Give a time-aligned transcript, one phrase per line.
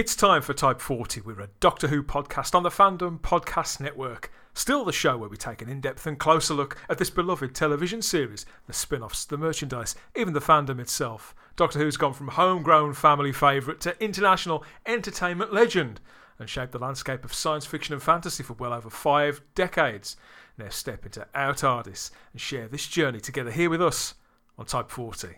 [0.00, 1.20] It's time for Type 40.
[1.20, 4.32] We're a Doctor Who podcast on the Fandom Podcast Network.
[4.54, 7.54] Still the show where we take an in depth and closer look at this beloved
[7.54, 11.34] television series, the spin offs, the merchandise, even the fandom itself.
[11.54, 16.00] Doctor Who's gone from homegrown family favourite to international entertainment legend
[16.38, 20.16] and shaped the landscape of science fiction and fantasy for well over five decades.
[20.56, 24.14] Now step into our TARDIS and share this journey together here with us
[24.56, 25.28] on Type 40.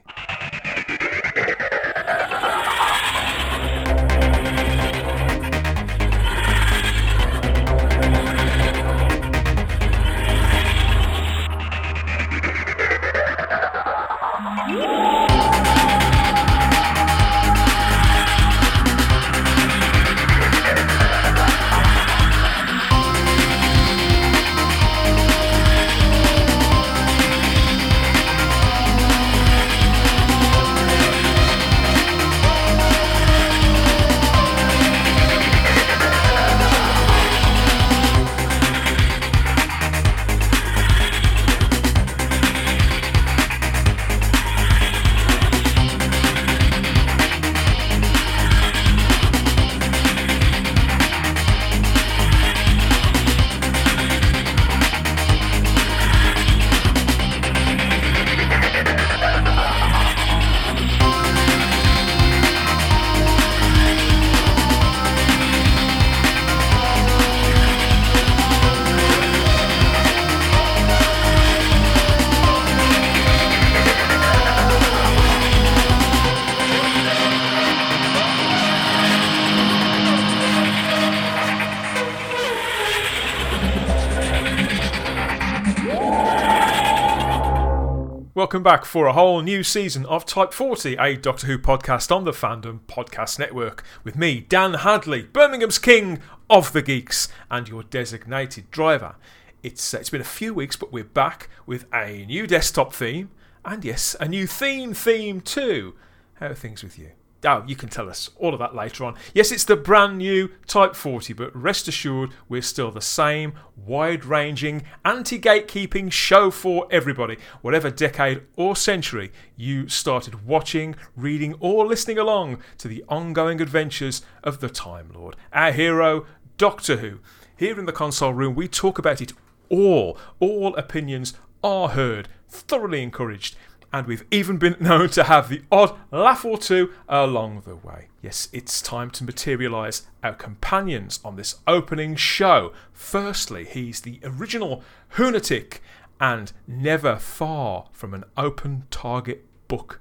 [88.52, 92.24] Welcome back for a whole new season of Type 40, a Doctor Who podcast on
[92.24, 97.82] the Fandom Podcast Network, with me, Dan Hadley, Birmingham's King of the Geeks, and your
[97.82, 99.14] designated driver.
[99.62, 103.30] It's, uh, it's been a few weeks, but we're back with a new desktop theme,
[103.64, 105.94] and yes, a new theme theme too.
[106.34, 107.12] How are things with you?
[107.44, 109.16] Oh, you can tell us all of that later on.
[109.34, 114.24] Yes, it's the brand new Type 40, but rest assured we're still the same wide
[114.24, 121.84] ranging, anti gatekeeping show for everybody, whatever decade or century you started watching, reading, or
[121.84, 126.26] listening along to the ongoing adventures of the Time Lord, our hero,
[126.58, 127.18] Doctor Who.
[127.56, 129.32] Here in the console room, we talk about it
[129.68, 130.16] all.
[130.38, 131.34] All opinions
[131.64, 133.56] are heard, thoroughly encouraged
[133.92, 138.08] and we've even been known to have the odd laugh or two along the way.
[138.22, 142.72] Yes, it's time to materialise our companions on this opening show.
[142.92, 144.82] Firstly, he's the original
[145.16, 145.78] Hoonatic
[146.20, 150.00] and never far from an open target book.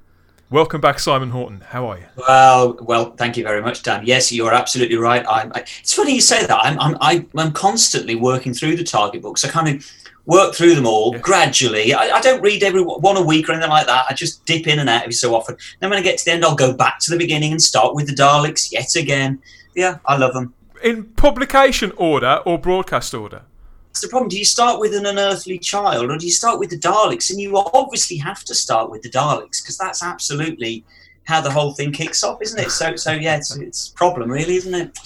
[0.52, 1.62] Welcome back, Simon Horton.
[1.70, 2.06] How are you?
[2.28, 4.06] Well, well, thank you very much, Dan.
[4.06, 5.26] Yes, you're absolutely right.
[5.28, 6.60] I'm, I, it's funny you say that.
[6.62, 9.46] I'm, I'm, I, I'm constantly working through the target books.
[9.46, 9.92] I kind of
[10.26, 11.20] work through them all yeah.
[11.20, 11.94] gradually.
[11.94, 14.06] I, I, don't read every one a week or anything like that.
[14.10, 15.58] I just dip in and out every so often.
[15.80, 17.96] Then when I get to the end, I'll go back to the beginning and start
[17.96, 19.42] with the Daleks yet again.
[19.76, 20.54] Yeah, I love them.
[20.84, 23.44] In publication order or broadcast order?
[23.90, 24.30] That's the problem.
[24.30, 27.30] Do you start with an unearthly child or do you start with the Daleks?
[27.30, 30.86] And you obviously have to start with the Daleks because that's absolutely
[31.26, 32.72] how the whole thing kicks off, isn't it?
[32.72, 34.98] So, so yeah, it's, it's a problem, really, isn't it?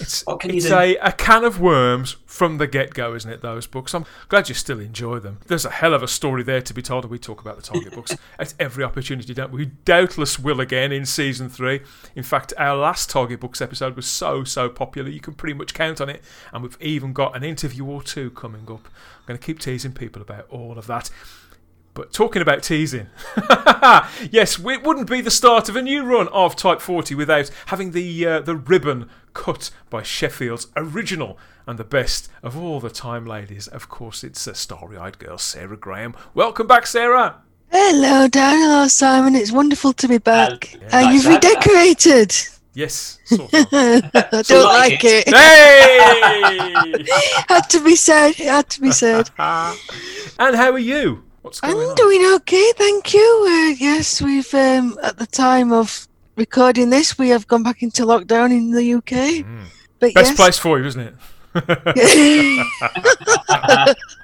[0.00, 3.42] It's, it's a, a can of worms from the get go, isn't it?
[3.42, 3.94] Those books.
[3.94, 5.38] I'm glad you still enjoy them.
[5.46, 7.62] There's a hell of a story there to be told, and we talk about the
[7.62, 9.66] Target books at every opportunity, don't we?
[9.66, 11.82] We doubtless will again in season three.
[12.16, 15.74] In fact, our last Target books episode was so, so popular, you can pretty much
[15.74, 16.24] count on it.
[16.52, 18.88] And we've even got an interview or two coming up.
[18.88, 21.10] I'm going to keep teasing people about all of that.
[21.94, 23.06] But talking about teasing,
[24.32, 27.92] yes, it wouldn't be the start of a new run of Type 40 without having
[27.92, 31.36] the uh, the ribbon cut by Sheffield's original
[31.66, 33.66] and the best of all the time ladies.
[33.68, 36.14] Of course, it's a starry eyed girl, Sarah Graham.
[36.32, 37.42] Welcome back, Sarah.
[37.70, 38.56] Hello, Dan.
[38.60, 39.34] Hello, Simon.
[39.34, 40.74] It's wonderful to be back.
[40.74, 41.10] Uh, yeah.
[41.10, 42.32] you've redecorated.
[42.72, 43.66] Yes, sort of.
[43.72, 45.28] I don't like it.
[45.28, 47.04] Hey!
[47.48, 48.30] had to be said.
[48.30, 49.30] It had to be said.
[49.38, 51.24] and how are you?
[51.42, 51.94] What's going I'm on?
[51.94, 53.46] doing okay, thank you.
[53.48, 58.02] Uh, yes, we've um, at the time of recording this, we have gone back into
[58.02, 59.44] lockdown in the UK.
[59.44, 59.64] Mm.
[59.98, 60.36] But Best yes.
[60.36, 61.14] place for you, isn't it?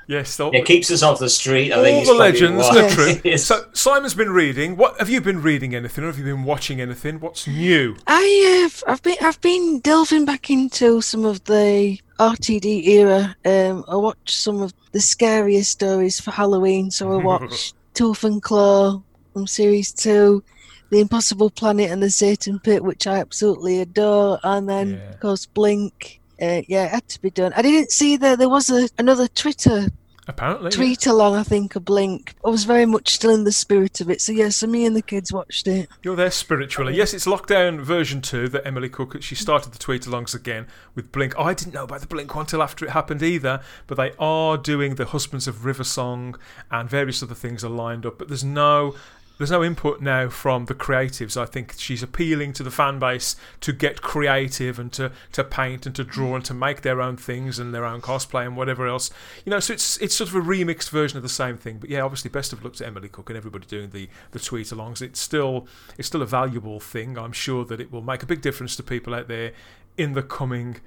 [0.08, 1.72] yes, the, it keeps us off the street.
[1.72, 3.20] I all think the legends are true.
[3.22, 3.44] yes.
[3.44, 4.76] So Simon's been reading.
[4.76, 5.72] What have you been reading?
[5.76, 6.02] Anything?
[6.02, 7.20] Or have you been watching anything?
[7.20, 7.96] What's new?
[8.08, 8.82] I have.
[8.88, 9.16] I've been.
[9.20, 13.36] I've been delving back into some of the RTD era.
[13.44, 16.90] Um, I watched some of the scariest stories for Halloween.
[16.90, 19.00] So I watched Tooth and Claw
[19.32, 20.42] from series two
[20.90, 25.10] The Impossible Planet and the Satan Pit, which I absolutely adore, and then Yeah.
[25.10, 26.20] of course Blink.
[26.40, 27.52] Uh, yeah, it had to be done.
[27.54, 29.88] I didn't see that there was a, another Twitter
[30.26, 30.76] Apparently, yeah.
[30.76, 31.34] tweet along.
[31.34, 32.34] I think a Blink.
[32.44, 34.20] I was very much still in the spirit of it.
[34.20, 35.88] So yeah, so me and the kids watched it.
[36.02, 36.94] You're there spiritually.
[36.96, 39.20] Yes, it's lockdown version two that Emily Cook.
[39.22, 41.34] She started the tweet alongs again with Blink.
[41.38, 43.60] I didn't know about the Blink one till after it happened either.
[43.86, 46.36] But they are doing the Husbands of River song
[46.70, 48.18] and various other things are lined up.
[48.18, 48.94] But there's no.
[49.40, 51.34] There's no input now from the creatives.
[51.34, 55.86] I think she's appealing to the fan base to get creative and to, to paint
[55.86, 56.34] and to draw mm.
[56.34, 59.08] and to make their own things and their own cosplay and whatever else.
[59.46, 61.78] You know, so it's it's sort of a remixed version of the same thing.
[61.78, 64.66] But yeah, obviously, best of luck to Emily Cook and everybody doing the, the tweet
[64.66, 65.00] alongs.
[65.00, 65.66] It's still
[65.96, 67.16] it's still a valuable thing.
[67.16, 69.52] I'm sure that it will make a big difference to people out there
[69.96, 70.80] in the coming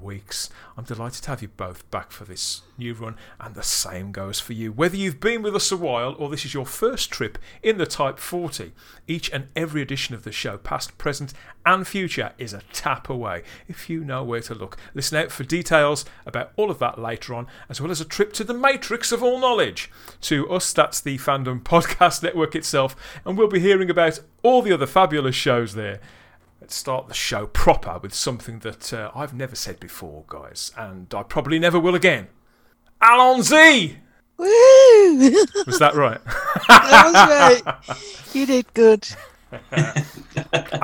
[0.00, 0.50] weeks.
[0.76, 4.40] I'm delighted to have you both back for this new run, and the same goes
[4.40, 4.72] for you.
[4.72, 7.86] Whether you've been with us a while or this is your first trip in the
[7.86, 8.72] Type 40,
[9.06, 11.32] each and every edition of the show, past, present,
[11.64, 14.76] and future, is a tap away if you know where to look.
[14.94, 18.32] Listen out for details about all of that later on, as well as a trip
[18.34, 19.90] to the matrix of all knowledge.
[20.22, 24.72] To us, that's the Fandom Podcast Network itself, and we'll be hearing about all the
[24.72, 26.00] other fabulous shows there.
[26.62, 31.12] Let's start the show proper with something that uh, I've never said before, guys, and
[31.12, 32.28] I probably never will again.
[33.02, 33.96] Allons-y!
[34.36, 34.46] Woo!
[35.66, 36.20] Was that right?
[36.68, 38.32] that was right.
[38.32, 39.08] You did good.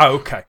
[0.01, 0.43] okay.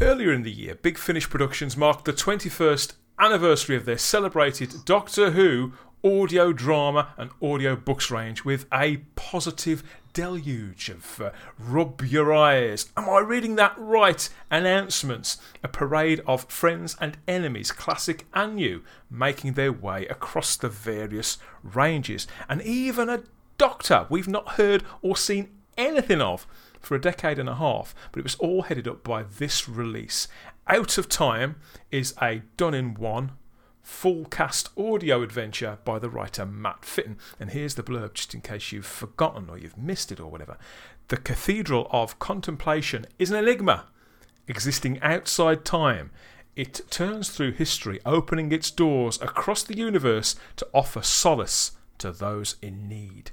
[0.00, 5.32] Earlier in the year, Big Finish Productions marked the 21st anniversary of their celebrated Doctor
[5.32, 5.72] Who
[6.04, 12.90] audio drama and audio books range with a positive deluge of uh, rub your eyes.
[12.96, 14.28] Am I reading that right?
[14.50, 15.38] Announcements.
[15.62, 21.38] A parade of friends and enemies, classic and new, making their way across the various
[21.62, 22.26] ranges.
[22.48, 23.22] And even a
[23.58, 26.46] doctor we've not heard or seen anything of
[26.80, 30.28] for a decade and a half, but it was all headed up by this release.
[30.68, 31.56] Out of Time
[31.90, 33.32] is a done in one
[33.88, 37.16] full cast audio adventure by the writer Matt Fitton.
[37.40, 40.58] And here's the blurb just in case you've forgotten or you've missed it or whatever.
[41.08, 43.86] The Cathedral of Contemplation is an enigma
[44.46, 46.10] existing outside time.
[46.54, 52.56] It turns through history, opening its doors across the universe to offer solace to those
[52.60, 53.32] in need.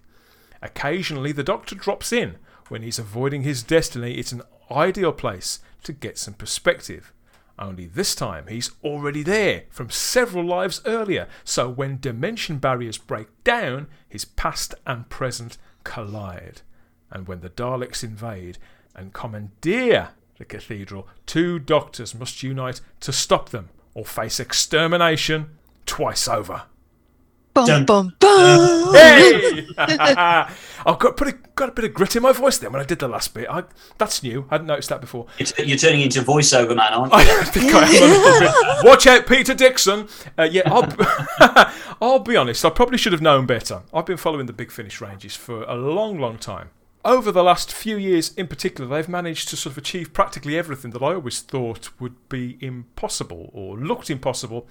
[0.61, 2.37] Occasionally, the Doctor drops in.
[2.69, 4.41] When he's avoiding his destiny, it's an
[4.71, 7.11] ideal place to get some perspective.
[7.57, 13.27] Only this time he's already there from several lives earlier, so when dimension barriers break
[13.43, 16.61] down, his past and present collide.
[17.09, 18.57] And when the Daleks invade
[18.93, 26.27] and commandeer the cathedral, two doctors must unite to stop them or face extermination twice
[26.27, 26.63] over.
[27.55, 28.93] Bum Dun, bum bum.
[28.93, 29.65] Hey!
[29.77, 32.85] I've got, put a, got a bit of grit in my voice then when I
[32.85, 33.47] did the last bit.
[33.49, 33.63] I,
[33.97, 34.45] that's new.
[34.49, 35.27] I hadn't noticed that before.
[35.39, 37.19] It's, you're turning into voiceover man, aren't you?
[37.19, 38.85] I think I am a little bit.
[38.85, 40.09] Watch out, Peter Dickson.
[40.37, 42.65] Uh, yeah, I'll, I'll be honest.
[42.65, 43.83] I probably should have known better.
[43.93, 46.71] I've been following the Big Finish ranges for a long, long time.
[47.05, 50.89] Over the last few years, in particular, they've managed to sort of achieve practically everything
[50.89, 54.67] that I always thought would be impossible or looked impossible.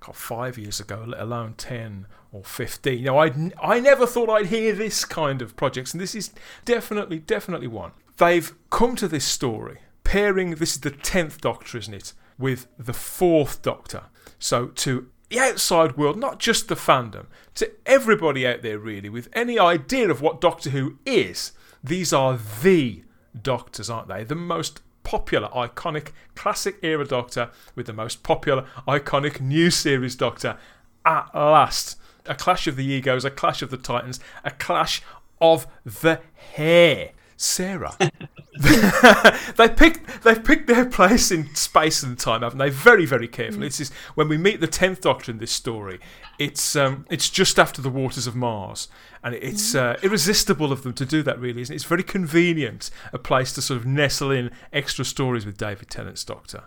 [0.00, 2.98] God, five years ago, let alone ten or fifteen.
[2.98, 6.32] You know, I I never thought I'd hear this kind of projects, and this is
[6.64, 7.92] definitely, definitely one.
[8.16, 10.56] They've come to this story pairing.
[10.56, 14.06] This is the tenth Doctor, isn't it, with the fourth Doctor.
[14.40, 19.28] So to the outside world, not just the fandom, to everybody out there really, with
[19.32, 21.52] any idea of what Doctor Who is,
[21.86, 23.02] these are the
[23.40, 24.24] Doctors, aren't they?
[24.24, 30.58] The most popular, iconic, classic era Doctor with the most popular, iconic new series Doctor
[31.04, 31.98] at last.
[32.26, 35.02] A clash of the egos, a clash of the titans, a clash
[35.40, 37.12] of the hair.
[37.36, 37.96] Sarah.
[39.56, 42.70] they picked they've picked their place in space and time, haven't they?
[42.70, 43.68] Very, very carefully.
[43.68, 46.00] This is when we meet the tenth Doctor in this story.
[46.38, 48.88] It's um, it's just after the waters of Mars,
[49.22, 51.38] and it's uh, irresistible of them to do that.
[51.38, 51.76] Really, isn't it?
[51.76, 56.24] It's very convenient a place to sort of nestle in extra stories with David Tennant's
[56.24, 56.64] Doctor.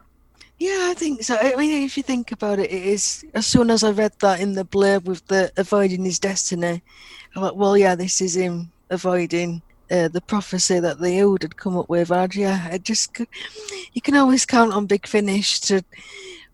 [0.60, 1.38] Yeah, I think so.
[1.38, 4.42] I mean, if you think about it, it is as soon as I read that
[4.42, 6.84] in the blurb with the avoiding his destiny,
[7.36, 11.58] I'm like, well, yeah, this is him avoiding uh, the prophecy that the Ood had
[11.58, 12.12] come up with.
[12.12, 13.28] And yeah, I just c-
[13.94, 15.84] you can always count on Big Finish to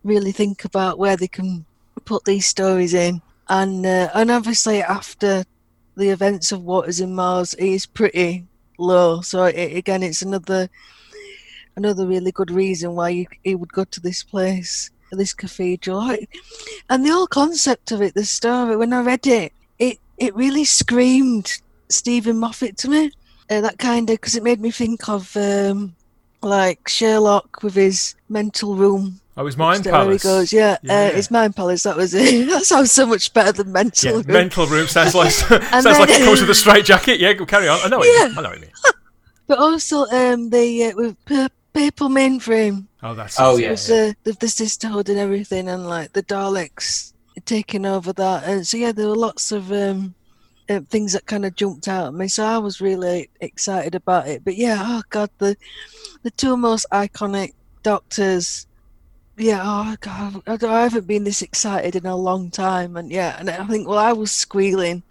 [0.04, 1.64] really think about where they can
[2.04, 5.44] put these stories in, and uh, and obviously after
[5.96, 8.46] the events of Waters in Mars, it is pretty
[8.78, 9.20] low.
[9.22, 10.68] So it, again, it's another
[11.76, 16.16] another really good reason why you, he would go to this place, this cathedral.
[16.88, 20.64] And the whole concept of it, the story, when I read it, it, it really
[20.64, 23.12] screamed Steven Moffat to me.
[23.48, 25.94] Uh, that kind of because it made me think of um,
[26.42, 29.20] like Sherlock with his mental room.
[29.38, 30.22] Oh, his mind upstairs where palace.
[30.22, 30.94] He goes, yeah, Yeah.
[30.94, 31.82] Uh, his mind palace.
[31.84, 32.48] That was it.
[32.48, 34.24] that sounds so much better than mental Yeah, room.
[34.26, 37.20] mental room sounds like sounds And like it then- comes with a straight jacket.
[37.20, 37.78] Yeah, go carry on.
[37.82, 38.32] I know what you mean.
[38.32, 38.38] Yeah.
[38.38, 38.72] I know what you mean.
[39.46, 42.86] but also um, the uh, with P- Papal Mainframe.
[43.02, 43.60] Oh, that's Oh, it.
[43.62, 43.70] yeah.
[43.72, 47.12] with the, the the sisterhood and everything, and like the Daleks
[47.44, 48.44] taking over that.
[48.44, 50.14] And so yeah, there were lots of um,
[50.68, 52.28] uh, things that kind of jumped out at me.
[52.28, 54.44] So I was really excited about it.
[54.44, 55.56] But yeah, oh god, the
[56.22, 58.66] the two most iconic Doctors.
[59.36, 62.96] Yeah, oh god, I, I haven't been this excited in a long time.
[62.96, 65.04] And yeah, and I think well, I was squealing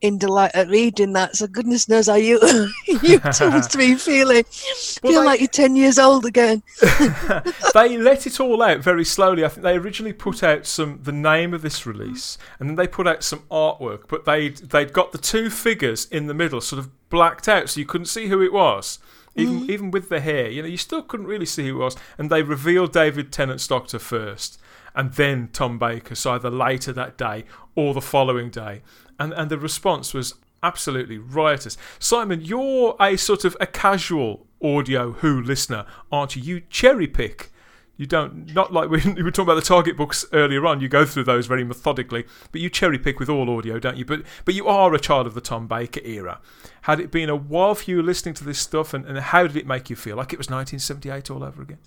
[0.00, 1.36] in delight at reading that.
[1.36, 2.40] So goodness knows how you
[2.86, 4.44] you two must be feeling.
[5.02, 6.62] Well, Feel they- like you're ten years old again.
[7.74, 9.44] they let it all out very slowly.
[9.44, 12.88] I think they originally put out some the name of this release, and then they
[12.88, 14.08] put out some artwork.
[14.08, 17.80] But they they'd got the two figures in the middle sort of blacked out, so
[17.80, 18.98] you couldn't see who it was.
[19.36, 19.70] Even mm-hmm.
[19.70, 21.96] even with the hair, you know, you still couldn't really see who it was.
[22.16, 24.60] And they revealed David Tennant's Doctor first,
[24.94, 26.14] and then Tom Baker.
[26.14, 27.44] So either later that day
[27.76, 28.82] or the following day,
[29.18, 31.76] and and the response was absolutely riotous.
[31.98, 36.42] Simon, you're a sort of a casual audio Who listener, aren't you?
[36.42, 37.52] You cherry pick.
[37.96, 40.80] You don't not like we, we were talking about the target books earlier on.
[40.80, 44.04] You go through those very methodically, but you cherry pick with all audio, don't you?
[44.04, 46.40] But but you are a child of the Tom Baker era.
[46.82, 49.56] Had it been a while for you listening to this stuff, and, and how did
[49.56, 50.16] it make you feel?
[50.16, 51.78] Like it was 1978 all over again?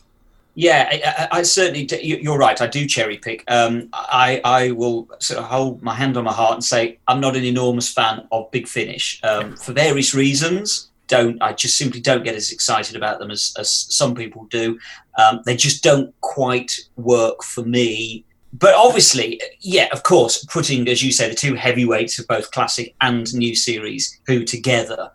[0.54, 0.90] Yeah,
[1.32, 1.88] I, I certainly.
[2.04, 2.60] You're right.
[2.62, 3.44] I do cherry pick.
[3.50, 7.22] Um, I I will sort of hold my hand on my heart and say I'm
[7.22, 10.90] not an enormous fan of Big Finish um, for various reasons.
[11.08, 14.78] Don't I just simply don't get as excited about them as, as some people do.
[15.18, 18.26] Um, they just don't quite work for me.
[18.54, 22.94] But obviously, yeah, of course, putting as you say the two heavyweights of both classic
[23.00, 25.10] and new series who together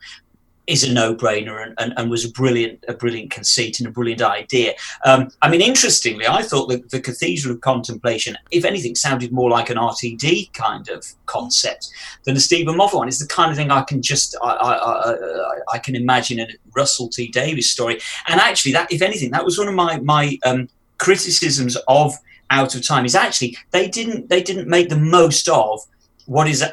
[0.66, 4.22] is a no-brainer and, and, and was a brilliant a brilliant conceit and a brilliant
[4.22, 4.74] idea.
[5.04, 9.50] Um, I mean, interestingly, I thought that the Cathedral of Contemplation, if anything, sounded more
[9.50, 11.90] like an RTD kind of concept
[12.24, 13.08] than a Steven Moffat one.
[13.08, 16.48] It's the kind of thing I can just I, I, I, I can imagine a
[16.74, 18.00] Russell T Davies story.
[18.28, 20.68] And actually, that if anything, that was one of my my um,
[20.98, 22.14] criticisms of
[22.50, 23.04] Out of Time.
[23.04, 25.80] Is actually they didn't they didn't make the most of
[26.26, 26.64] what is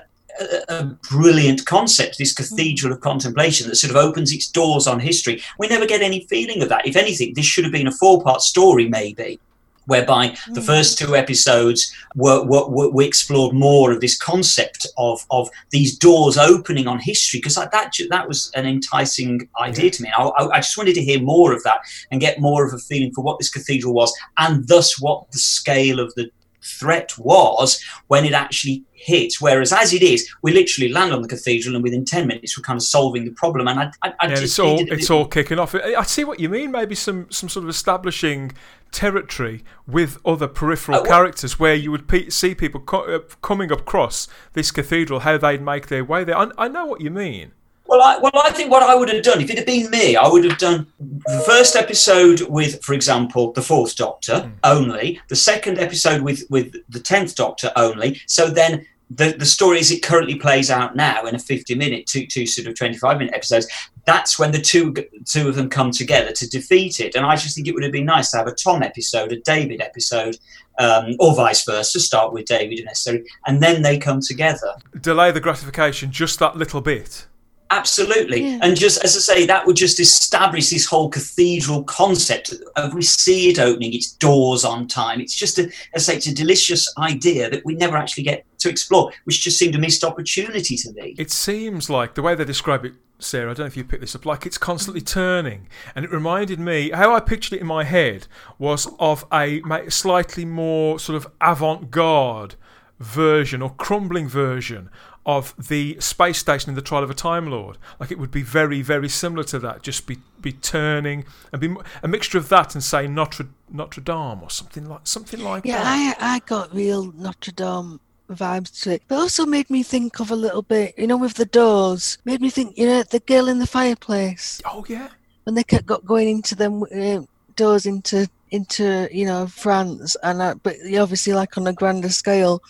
[0.70, 5.42] a, brilliant concept, this cathedral of contemplation that sort of opens its doors on history.
[5.60, 6.88] We never get any feeling of that.
[6.88, 9.40] If anything, this should have been a four part story, maybe.
[9.86, 10.66] Whereby the Mm.
[10.66, 15.98] first two episodes were, were, were we explored more of this concept of, of these
[15.98, 20.10] doors opening on history because that that was an enticing idea to me.
[20.18, 22.78] I, I, I just wanted to hear more of that and get more of a
[22.78, 26.32] feeling for what this cathedral was and thus what the scale of the
[26.64, 29.34] threat was when it actually hit.
[29.40, 32.64] Whereas as it is, we literally land on the cathedral and within 10 minutes we're
[32.64, 33.68] kind of solving the problem.
[33.68, 35.76] And I, I, I Yeah, just it's all it's all kicking off.
[35.76, 36.72] I I see what you mean.
[36.72, 38.52] Maybe some some sort of establishing
[38.92, 43.72] territory with other peripheral Uh, characters, where you would pe- see people co- uh, coming
[43.72, 46.38] across this cathedral, how they'd make their way there.
[46.38, 47.52] I, I know what you mean.
[47.86, 50.16] Well, I, well, I think what I would have done, if it had been me,
[50.16, 55.36] I would have done the first episode with, for example, the Fourth Doctor only, the
[55.36, 58.22] second episode with with the Tenth Doctor only.
[58.26, 62.08] So then the the story as it currently plays out now in a fifty minute,
[62.08, 63.68] two two sort of twenty five minute episodes.
[64.06, 64.94] That's when the two
[65.26, 67.16] two of them come together to defeat it.
[67.16, 69.40] And I just think it would have been nice to have a Tom episode, a
[69.42, 70.38] David episode,
[70.80, 72.00] um, or vice versa.
[72.00, 74.74] Start with David and necessarily, and then they come together.
[75.00, 77.28] Delay the gratification just that little bit.
[77.74, 78.42] Absolutely.
[78.42, 78.60] Yeah.
[78.62, 83.02] And just as I say, that would just establish this whole cathedral concept of we
[83.02, 85.20] see it opening its doors on time.
[85.20, 85.64] It's just a,
[85.94, 89.42] as I say, it's a delicious idea that we never actually get to explore, which
[89.42, 91.16] just seemed a missed opportunity to me.
[91.18, 93.52] It seems like the way they describe it, Sarah.
[93.52, 94.26] I don't know if you picked this up.
[94.26, 98.28] Like it's constantly turning, and it reminded me how I pictured it in my head
[98.60, 102.56] was of a slightly more sort of avant-garde
[103.00, 104.90] version or crumbling version
[105.26, 107.78] of the space station in the Trial of a Time Lord.
[108.00, 109.82] Like it would be very, very similar to that.
[109.82, 114.44] Just be be turning and be a mixture of that and say Notre Notre Dame
[114.44, 116.18] or something like something like Yeah, that.
[116.20, 118.00] I I got real Notre Dame
[118.30, 119.04] vibes to it.
[119.08, 122.18] But also made me think of a little bit, you know, with the doors.
[122.26, 125.10] Made me think, you know, the girl in the fireplace oh yeah.
[125.44, 127.22] when they kept got going into them uh,
[127.56, 132.62] doors into into you know France and uh, but obviously like on a grander scale.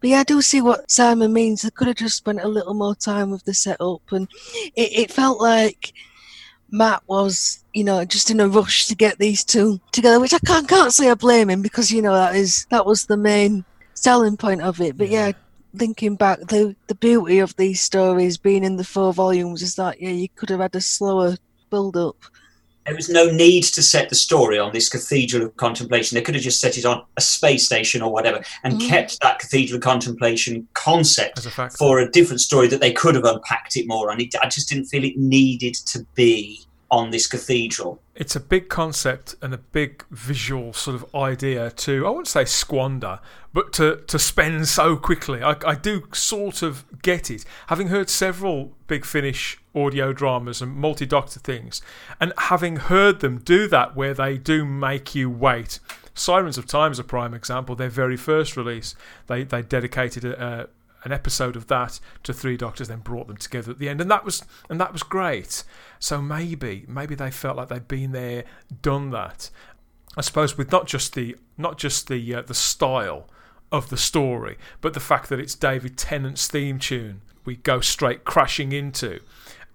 [0.00, 1.62] But yeah, I do see what Simon means.
[1.62, 4.28] They could have just spent a little more time with the setup, and
[4.76, 5.92] it, it felt like.
[6.70, 10.38] Matt was, you know, just in a rush to get these two together, which I
[10.40, 13.64] can't can't say I blame him because you know that is that was the main
[13.94, 14.98] selling point of it.
[14.98, 15.28] But Yeah.
[15.28, 15.32] yeah,
[15.76, 19.98] thinking back, the the beauty of these stories being in the four volumes is that
[20.00, 21.36] yeah, you could have had a slower
[21.70, 22.16] build up.
[22.88, 26.14] There was no need to set the story on this cathedral of contemplation.
[26.14, 28.88] They could have just set it on a space station or whatever and mm.
[28.88, 33.24] kept that cathedral of contemplation concept a for a different story that they could have
[33.24, 34.22] unpacked it more on.
[34.22, 38.00] It, I just didn't feel it needed to be on this cathedral.
[38.14, 42.44] It's a big concept and a big visual sort of idea to, I wouldn't say
[42.44, 43.20] squander,
[43.52, 45.42] but to, to spend so quickly.
[45.42, 47.44] I, I do sort of get it.
[47.68, 51.82] Having heard several Big Finish audio dramas and multi doctor things,
[52.20, 55.78] and having heard them do that where they do make you wait.
[56.14, 57.76] Sirens of Time is a prime example.
[57.76, 58.94] Their very first release,
[59.28, 60.68] they, they dedicated a,
[61.04, 64.10] an episode of that to Three Doctors, then brought them together at the end, and
[64.10, 65.64] that was and that was great.
[65.98, 68.44] So maybe maybe they felt like they'd been there,
[68.82, 69.50] done that.
[70.16, 73.28] I suppose with not just the not just the uh, the style
[73.70, 78.24] of the story, but the fact that it's David Tennant's theme tune, we go straight
[78.24, 79.20] crashing into.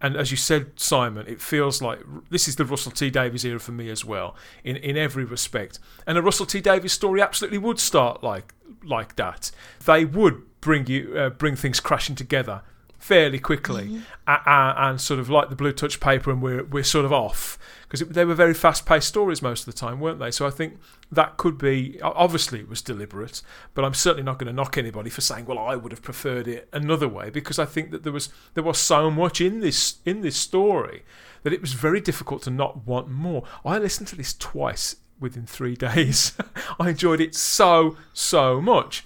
[0.01, 1.99] And as you said, Simon, it feels like
[2.29, 5.79] this is the Russell T Davies era for me as well, in, in every respect.
[6.05, 8.53] And a Russell T Davies story absolutely would start like
[8.83, 9.51] like that.
[9.85, 12.61] They would bring you uh, bring things crashing together
[13.03, 14.01] fairly quickly, mm-hmm.
[14.27, 17.59] uh, and sort of like the blue touch paper, and we're we're sort of off
[17.83, 20.31] because they were very fast paced stories most of the time, weren't they?
[20.31, 20.79] So I think
[21.11, 23.41] that could be obviously it was deliberate,
[23.73, 26.47] but I'm certainly not going to knock anybody for saying, well, I would have preferred
[26.47, 29.97] it another way because I think that there was there was so much in this
[30.05, 31.03] in this story
[31.43, 33.43] that it was very difficult to not want more.
[33.65, 36.37] I listened to this twice within three days.
[36.79, 39.05] I enjoyed it so so much.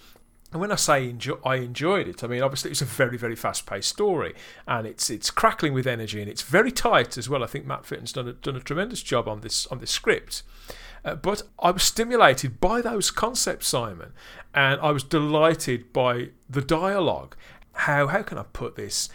[0.57, 3.35] And when I say enjoy, I enjoyed it, I mean obviously it's a very very
[3.35, 4.33] fast paced story,
[4.67, 7.43] and it's it's crackling with energy, and it's very tight as well.
[7.43, 10.41] I think Matt Fitton's done a, done a tremendous job on this on this script.
[11.05, 14.13] Uh, but I was stimulated by those concepts, Simon,
[14.51, 17.35] and I was delighted by the dialogue.
[17.73, 19.09] How how can I put this?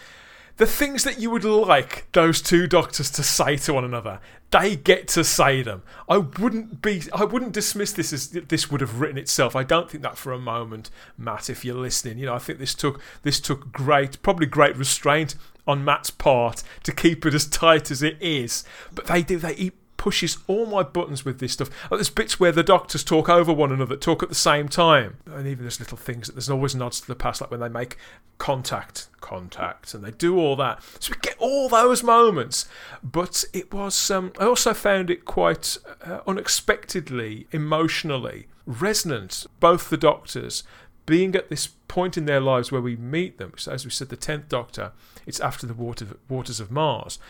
[0.57, 4.21] The things that you would like those two doctors to say to one another
[4.53, 5.83] they get to say them.
[6.11, 9.57] I wouldn't be i wouldn't dismiss this as this would have written itself.
[9.57, 12.59] I don't think that for a moment matt if you're listening you know i think
[12.59, 15.35] this took this took great probably great restraint
[15.67, 18.65] on matt's part to keep it as tight as it is.
[18.95, 21.71] But they do they eat pushes all my buttons with this stuff.
[21.89, 25.19] Like there's bits where the doctors talk over one another, talk at the same time,
[25.27, 27.69] and even there's little things that there's always nods to the past, like when they
[27.69, 27.97] make
[28.39, 30.83] contact, contact, and they do all that.
[30.99, 32.67] So we get all those moments.
[33.01, 34.11] But it was.
[34.11, 39.47] Um, I also found it quite uh, unexpectedly, emotionally resonant.
[39.61, 40.65] Both the doctors
[41.07, 43.53] being at this point in their lives where we meet them.
[43.57, 44.91] So as we said, the tenth Doctor,
[45.27, 47.21] it's after the water, waters of Mars,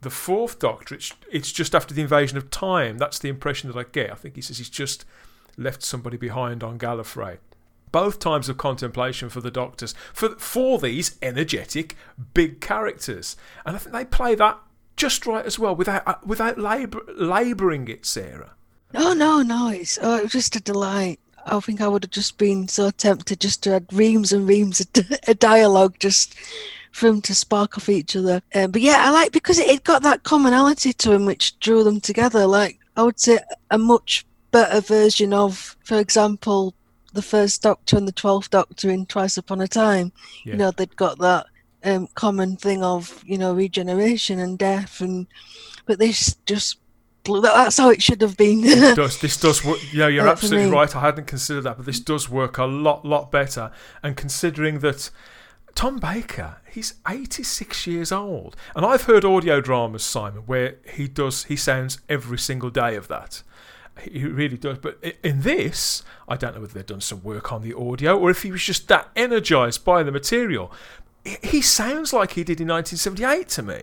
[0.00, 2.98] the fourth Doctor, it's, it's just after the invasion of time.
[2.98, 4.12] That's the impression that I get.
[4.12, 5.04] I think he says he's just
[5.56, 7.38] left somebody behind on Gallifrey.
[7.90, 11.96] Both times of contemplation for the Doctors, for, for these energetic,
[12.34, 13.36] big characters.
[13.64, 14.58] And I think they play that
[14.96, 18.52] just right as well, without, uh, without labor, labouring it, Sarah.
[18.92, 19.68] No, no, no.
[19.68, 21.18] It's, oh, it was just a delight.
[21.46, 24.80] I think I would have just been so tempted just to add reams and reams
[24.80, 24.92] of
[25.38, 26.34] dialogue just
[26.98, 28.42] for them to spark off each other.
[28.54, 31.84] Um, but yeah, I like because it, it got that commonality to him which drew
[31.84, 32.46] them together.
[32.46, 33.38] Like I would say
[33.70, 36.74] a much better version of, for example,
[37.12, 40.12] the first Doctor and the Twelfth Doctor in Twice Upon a Time.
[40.44, 40.52] Yeah.
[40.52, 41.46] You know, they'd got that
[41.84, 45.26] um, common thing of you know regeneration and death, and
[45.86, 46.78] but this just
[47.22, 48.62] blew that's how it should have been.
[48.62, 49.20] this does.
[49.20, 49.78] This does work.
[49.92, 50.94] Yeah, you're absolutely right.
[50.94, 53.70] I hadn't considered that, but this does work a lot, lot better.
[54.02, 55.10] And considering that
[55.74, 58.56] Tom Baker, he's 86 years old.
[58.74, 63.08] And I've heard audio dramas, Simon, where he does, he sounds every single day of
[63.08, 63.42] that.
[64.02, 64.78] He really does.
[64.78, 68.30] But in this, I don't know whether they've done some work on the audio or
[68.30, 70.72] if he was just that energized by the material.
[71.42, 73.82] He sounds like he did in 1978 to me.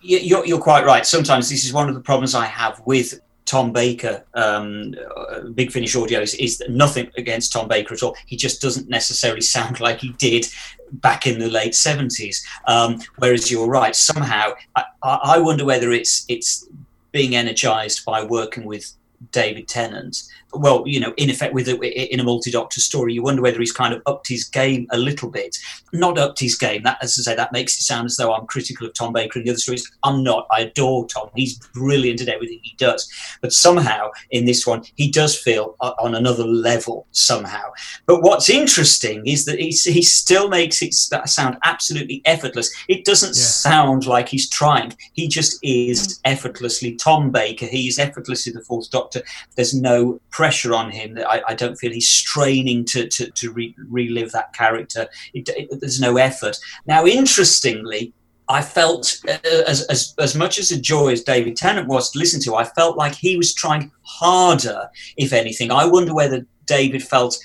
[0.00, 1.04] You're, you're quite right.
[1.04, 5.70] Sometimes this is one of the problems I have with Tom Baker, um, uh, Big
[5.70, 8.16] Finish Audios, is nothing against Tom Baker at all.
[8.26, 10.46] He just doesn't necessarily sound like he did
[10.92, 12.44] back in the late 70s.
[12.66, 16.68] Um, whereas you're right, somehow I, I wonder whether it's it's
[17.12, 18.92] being energized by working with
[19.32, 20.22] David Tennant
[20.58, 23.72] well, you know, in effect, with a, in a multi-doctor story, you wonder whether he's
[23.72, 25.56] kind of upped his game a little bit.
[25.92, 26.82] Not upped his game.
[26.82, 29.38] That, as I say, that makes it sound as though I'm critical of Tom Baker
[29.38, 29.90] and the other stories.
[30.02, 30.46] I'm not.
[30.50, 31.30] I adore Tom.
[31.34, 33.08] He's brilliant at everything he does.
[33.40, 37.70] But somehow in this one, he does feel uh, on another level somehow.
[38.06, 42.74] But what's interesting is that he, he still makes it sound absolutely effortless.
[42.88, 43.42] It doesn't yeah.
[43.42, 44.94] sound like he's trying.
[45.12, 46.20] He just is mm.
[46.24, 47.66] effortlessly Tom Baker.
[47.66, 49.22] He is effortlessly the Fourth Doctor.
[49.54, 51.18] There's no pressure pressure on him.
[51.26, 55.08] I, I don't feel he's straining to to, to re- relive that character.
[55.34, 56.56] It, it, there's no effort.
[56.86, 58.12] Now, interestingly,
[58.48, 59.38] I felt uh,
[59.72, 62.64] as, as as much as a joy as David Tennant was to listen to, I
[62.78, 65.72] felt like he was trying harder, if anything.
[65.72, 67.36] I wonder whether David felt,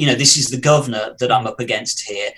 [0.00, 2.30] you know, this is the governor that I'm up against here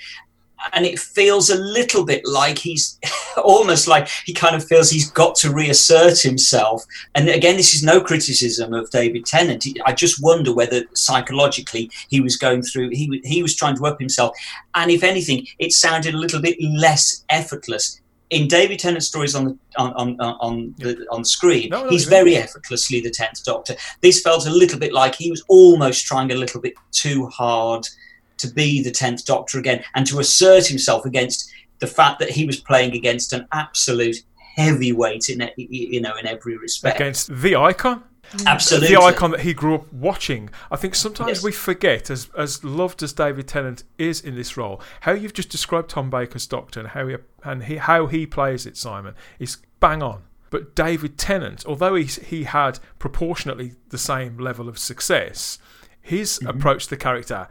[0.73, 2.99] and it feels a little bit like he's
[3.45, 6.85] almost like he kind of feels he's got to reassert himself.
[7.15, 9.67] And again, this is no criticism of David Tennant.
[9.87, 13.99] I just wonder whether psychologically he was going through, he, he was trying to up
[13.99, 14.37] himself.
[14.75, 18.01] And if anything, it sounded a little bit less effortless.
[18.31, 21.91] In David Tennant's stories on the on on, on the on the screen, no, no,
[21.91, 23.75] he's very effortlessly the tenth Doctor.
[24.01, 27.87] This felt a little bit like he was almost trying a little bit too hard
[28.43, 32.47] to be the 10th Doctor again and to assert himself against the fact that he
[32.47, 34.17] was playing against an absolute
[34.57, 37.01] heavyweight in you know in every respect.
[37.01, 38.05] Against the icon?
[38.47, 38.95] Absolutely.
[38.95, 40.51] The icon that he grew up watching.
[40.71, 41.43] I think sometimes yes.
[41.43, 45.51] we forget as as loved as david tennant is in this role how you've just
[45.51, 49.59] described tom baker's doctor and how he and he, how he plays it simon is
[49.81, 50.23] bang on.
[50.51, 55.59] But david tennant although he, he had proportionately the same level of success
[56.01, 56.49] his mm-hmm.
[56.49, 57.49] approach to the character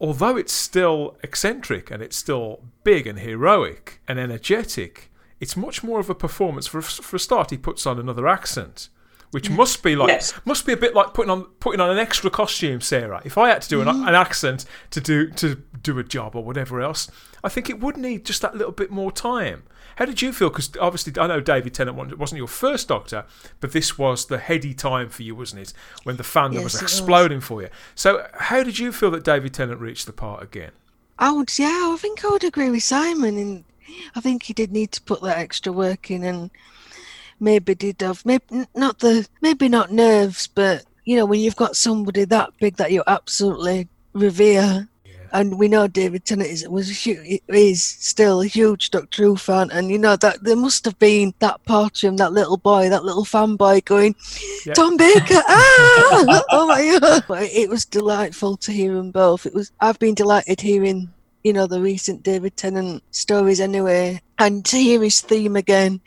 [0.00, 6.00] although it's still eccentric and it's still big and heroic and energetic, it's much more
[6.00, 6.66] of a performance.
[6.66, 8.88] For for a start, he puts on another accent,
[9.30, 10.32] which must be like yes.
[10.44, 13.22] must be a bit like putting on putting on an extra costume, Sarah.
[13.24, 14.08] If I had to do an, mm.
[14.08, 17.10] an accent to do to do a job or whatever else,
[17.42, 19.64] I think it would need just that little bit more time.
[19.96, 20.50] How did you feel?
[20.50, 23.24] Because obviously, I know David Tennant wasn't your first Doctor,
[23.60, 25.72] but this was the heady time for you, wasn't it?
[26.04, 27.46] When the fandom yes, was exploding was.
[27.46, 27.68] for you.
[27.94, 30.72] So, how did you feel that David Tennant reached the part again?
[31.18, 33.64] I would, yeah, I think I would agree with Simon, and
[34.14, 36.50] I think he did need to put that extra work in, and
[37.40, 41.76] maybe did have maybe not the maybe not nerves, but you know when you've got
[41.76, 44.88] somebody that big that you absolutely revere
[45.32, 49.70] and we know David Tennant is was a, is still a huge Doctor Who fan,
[49.70, 52.88] and you know that there must have been that part of him, that little boy,
[52.88, 54.14] that little fanboy going,
[54.64, 54.74] yep.
[54.74, 59.46] "Tom Baker, ah, oh my god!" But it was delightful to hear them both.
[59.46, 59.72] It was.
[59.80, 61.12] I've been delighted hearing
[61.44, 66.00] you know the recent David Tennant stories anyway, and to hear his theme again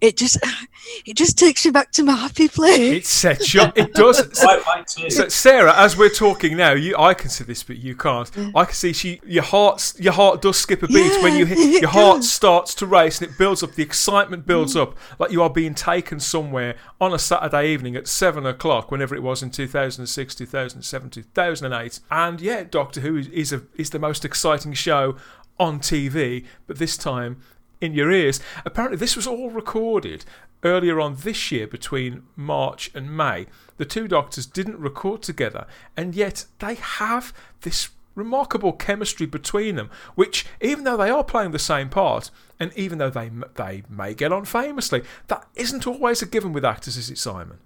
[0.00, 0.38] it just
[1.06, 2.78] it just takes you back to my happy place.
[2.78, 3.62] It sets you.
[3.74, 4.18] It does.
[5.14, 8.30] so, Sarah, as we're talking now, you I can see this, but you can't.
[8.36, 8.50] Yeah.
[8.54, 11.46] I can see she your heart your heart does skip a beat yeah, when you
[11.46, 12.32] hit, your heart does.
[12.32, 13.74] starts to race and it builds up.
[13.74, 14.82] The excitement builds mm.
[14.82, 19.14] up like you are being taken somewhere on a Saturday evening at seven o'clock, whenever
[19.14, 22.00] it was in 2006, 2007, 2008.
[22.10, 25.16] And yeah, Doctor Who is, is a is the most exciting show
[25.58, 27.40] on TV, but this time
[27.80, 28.40] in your ears.
[28.64, 30.24] Apparently, this was all recorded
[30.62, 33.46] earlier on this year between March and May.
[33.76, 39.90] The two doctors didn't record together, and yet they have this remarkable chemistry between them,
[40.14, 44.14] which, even though they are playing the same part, and even though they, they may
[44.14, 47.58] get on famously, that isn't always a given with actors, is it, Simon?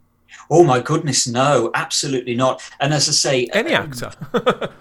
[0.51, 2.63] Oh my goodness, no, absolutely not.
[2.81, 4.11] And as I say, any um, actor.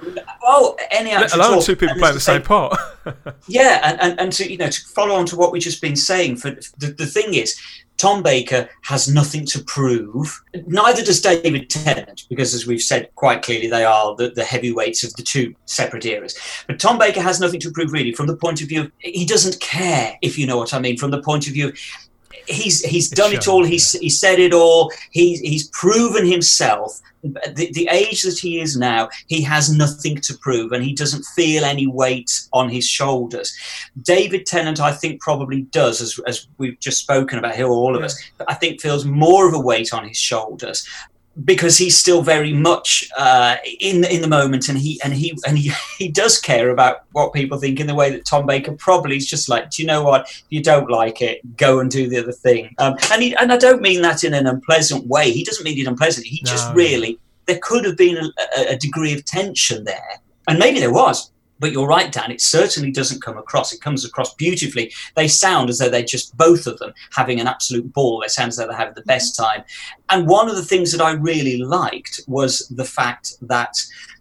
[0.44, 1.38] oh, any actor.
[1.38, 2.78] Let alone two people playing the same part.
[3.48, 5.96] yeah, and, and, and to you know to follow on to what we've just been
[5.96, 7.60] saying, for the, the thing is,
[7.98, 10.42] Tom Baker has nothing to prove.
[10.68, 15.04] Neither does David Tennant, because as we've said quite clearly, they are the, the heavyweights
[15.04, 16.38] of the two separate eras.
[16.68, 19.26] But Tom Baker has nothing to prove really from the point of view of he
[19.26, 21.74] doesn't care, if you know what I mean, from the point of view
[22.46, 23.64] he's he's done it all.
[23.64, 24.92] He's he said it all.
[25.12, 27.02] He's he's proven himself.
[27.24, 31.26] The, the age that he is now, he has nothing to prove, and he doesn't
[31.36, 33.58] feel any weight on his shoulders.
[34.02, 38.02] David Tennant, I think, probably does, as, as we've just spoken about here, all of
[38.02, 38.06] yeah.
[38.06, 38.32] us.
[38.48, 40.88] I think feels more of a weight on his shoulders
[41.46, 45.58] because he's still very much uh, in in the moment, and he and he and
[45.58, 49.18] he, he does care about what people think in the way that Tom Baker probably
[49.18, 50.28] is just like, do you know what?
[50.30, 52.74] If you don't like it, go and do the other thing.
[52.80, 55.32] Um, and he, and I don't mean that in an unpleasant way.
[55.32, 56.30] He doesn't mean it unpleasantly.
[56.30, 56.52] He no.
[56.52, 60.94] just really there could have been a, a degree of tension there, and maybe there
[60.94, 61.32] was.
[61.60, 62.32] But you're right, Dan.
[62.32, 63.74] It certainly doesn't come across.
[63.74, 64.94] It comes across beautifully.
[65.16, 68.22] They sound as though they're just both of them having an absolute ball.
[68.22, 69.58] They sound as though they're having the best mm-hmm.
[69.58, 69.66] time.
[70.10, 73.76] And one of the things that I really liked was the fact that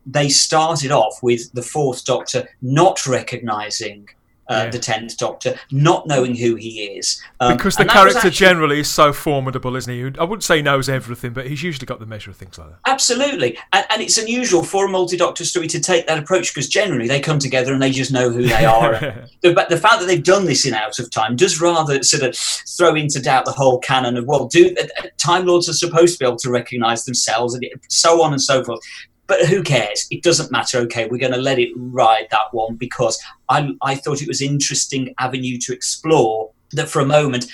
[0.07, 4.09] they started off with the Fourth Doctor not recognizing
[4.49, 4.71] uh, Yeah.
[4.71, 7.23] the Tenth Doctor, not knowing who he is.
[7.41, 10.03] Um, because the and that was character actually- generally is so formidable, isn't he?
[10.21, 12.79] I wouldn't say knows everything, but he's usually got the measure of things like that.
[12.87, 17.09] Absolutely, and, and it's unusual for a multi-doctor story to take that approach because generally
[17.09, 18.99] they come together and they just know who they are.
[19.43, 22.23] the, but the fact that they've done this in Out of Time does rather sort
[22.23, 26.15] of throw into doubt the whole canon of well, do uh, Time Lords are supposed
[26.15, 28.81] to be able to recognise themselves and so on and so forth.
[29.27, 30.07] But who cares?
[30.11, 30.79] It doesn't matter.
[30.79, 34.41] Okay, we're going to let it ride that one because I, I thought it was
[34.41, 37.47] interesting avenue to explore that for a moment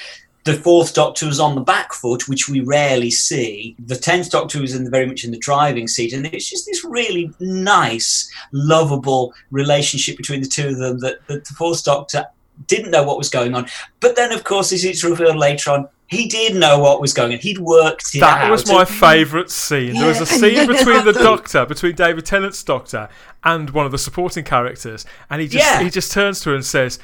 [0.44, 3.76] the fourth doctor was on the back foot, which we rarely see.
[3.78, 6.66] The tenth doctor was in the, very much in the driving seat, and it's just
[6.66, 10.98] this really nice, lovable relationship between the two of them.
[10.98, 12.26] That, that the fourth doctor
[12.66, 13.68] didn't know what was going on,
[14.00, 17.32] but then, of course, as it's revealed later on, he did know what was going
[17.32, 17.38] on.
[17.38, 18.36] He'd worked it out.
[18.38, 18.50] That out.
[18.50, 19.94] was my favourite scene.
[19.94, 23.08] There was a scene between the Doctor, between David Tennant's Doctor,
[23.42, 25.82] and one of the supporting characters, and he just Yeah.
[25.82, 26.98] he just turns to her and says,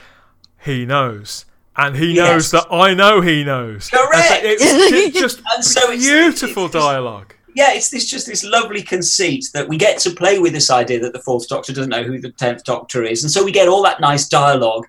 [0.65, 1.45] "He knows."
[1.77, 2.29] And he Yes.
[2.29, 3.89] knows that I know he knows.
[3.93, 4.41] And so Correct.
[4.45, 7.35] It's ju- just And so it's- beautiful it's- it's- dialogue.
[7.55, 10.99] yeah, it's this just this lovely conceit that we get to play with this idea
[11.01, 13.69] that the fourth Doctor doesn't know who the tenth Doctor is, and so we get
[13.69, 14.87] all that nice dialogue,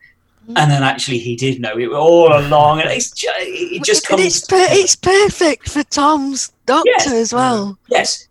[0.56, 4.26] and then actually he did know it all along, and it's ju- it just comes.
[4.26, 7.08] it's per- it's perfect for Tom's doctor Yes.
[7.12, 7.78] as well.
[7.90, 8.28] yes,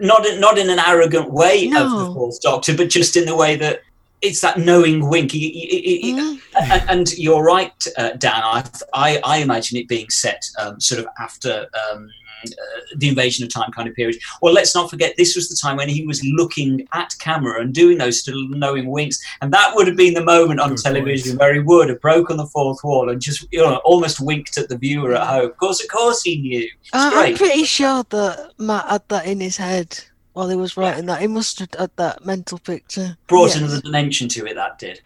[0.00, 3.36] not in, not in an arrogant way of the fourth Doctor, but just in the
[3.36, 3.82] way that
[4.22, 5.30] it's that knowing wink.
[5.32, 6.40] He- he- he- Mhm.
[6.60, 8.42] and, and you're right, uh, Dan.
[8.42, 11.66] I, I I imagine it being set um, sort of after.
[11.92, 12.08] Um,
[12.52, 14.16] Uh, the invasion of time kind of period.
[14.40, 17.74] Well, let's not forget this was the time when he was looking at camera and
[17.74, 20.78] doing those sort of knowing winks, and that would have been the moment on Good
[20.78, 21.40] television point.
[21.40, 24.68] where he would have broken the fourth wall and just you know almost winked at
[24.68, 25.50] the viewer at home.
[25.50, 26.68] Of course, of course, he knew.
[26.82, 29.98] It's I- I'm pretty sure that Matt had that in his head
[30.32, 31.20] while he was writing that.
[31.20, 33.16] He must have had that mental picture.
[33.26, 33.56] Brought Yes.
[33.56, 34.54] another dimension to it.
[34.54, 35.00] That did.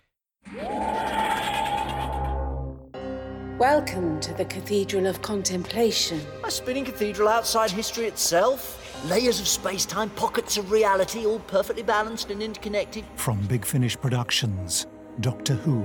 [3.61, 6.19] Welcome to the Cathedral of Contemplation.
[6.45, 9.05] A spinning cathedral outside history itself.
[9.05, 13.05] Layers of space time, pockets of reality, all perfectly balanced and interconnected.
[13.17, 14.87] From Big Finish Productions,
[15.21, 15.85] Doctor Who,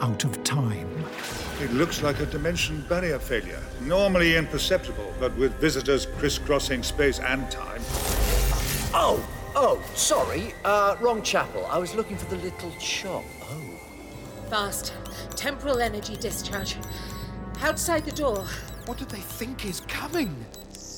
[0.00, 0.90] Out of Time.
[1.60, 3.62] It looks like a dimension barrier failure.
[3.82, 7.80] Normally imperceptible, but with visitors crisscrossing space and time.
[8.92, 9.24] Oh,
[9.54, 10.52] oh, sorry.
[10.64, 11.64] Uh, wrong chapel.
[11.66, 13.22] I was looking for the little shop.
[13.42, 13.63] Oh.
[14.54, 14.92] Fast.
[15.34, 16.76] Temporal energy discharge.
[17.60, 18.46] Outside the door.
[18.86, 20.28] What do they think is coming?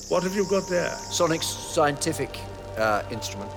[0.09, 0.91] What have you got there?
[0.91, 2.39] Sonic's scientific
[2.77, 3.51] uh, instrument.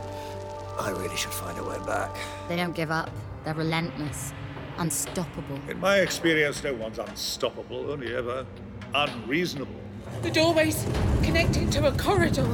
[0.79, 2.17] I really should find a way back.
[2.49, 3.11] They don't give up.
[3.45, 4.33] They're relentless,
[4.79, 5.61] unstoppable.
[5.69, 8.47] In my experience, no one's unstoppable, only ever
[8.95, 9.83] unreasonable.
[10.23, 10.83] The doorway's
[11.23, 12.49] connecting to a corridor.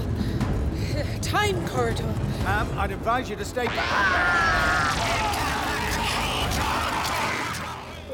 [0.97, 2.13] A time corridor.
[2.45, 5.46] Um, I'd advise you to stay back.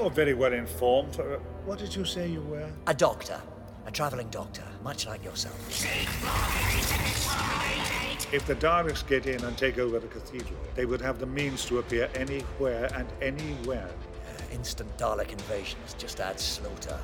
[0.03, 1.21] You're very well informed.
[1.21, 2.69] Uh, What did you say you were?
[2.89, 3.41] A doctor.
[3.87, 5.55] A travelling doctor, much like yourself.
[8.35, 11.65] If the Daleks get in and take over the cathedral, they would have the means
[11.67, 13.89] to appear anywhere and anywhere.
[14.27, 16.99] Uh, instant Dalek invasions just add slaughter.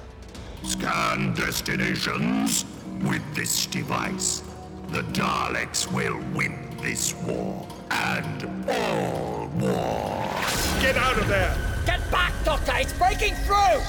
[0.65, 2.65] Scan destinations.
[3.05, 4.43] With this device,
[4.89, 10.83] the Daleks will win this war and all wars.
[10.83, 11.57] Get out of there!
[11.87, 12.73] Get back, Doctor!
[12.77, 13.83] It's breaking through!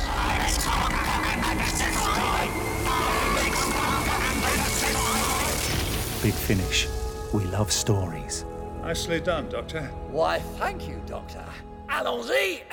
[6.22, 6.88] Big Finish.
[7.34, 8.46] We love stories.
[8.82, 9.84] Nicely done, Doctor.
[10.10, 11.46] Why, thank you, Doctor.
[11.90, 12.64] Allons-y!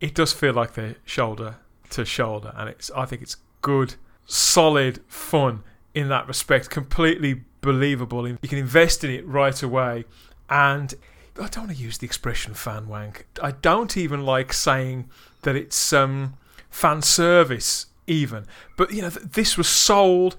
[0.00, 1.56] it does feel like they're shoulder
[1.90, 3.94] to shoulder, and it's I think it's good,
[4.26, 5.62] solid fun
[5.94, 6.70] in that respect.
[6.70, 8.28] Completely believable.
[8.28, 10.04] You can invest in it right away,
[10.48, 10.94] and
[11.40, 13.26] I don't want to use the expression fan wank.
[13.42, 15.08] I don't even like saying
[15.42, 16.34] that it's um,
[16.70, 20.36] fan service even, but you know th- this was sold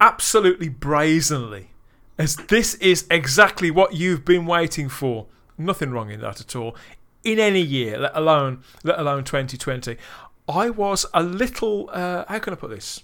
[0.00, 1.70] absolutely brazenly
[2.16, 5.26] as this is exactly what you've been waiting for.
[5.58, 6.76] Nothing wrong in that at all.
[7.22, 9.96] In any year, let alone let alone 2020,
[10.48, 13.02] I was a little uh, how can I put this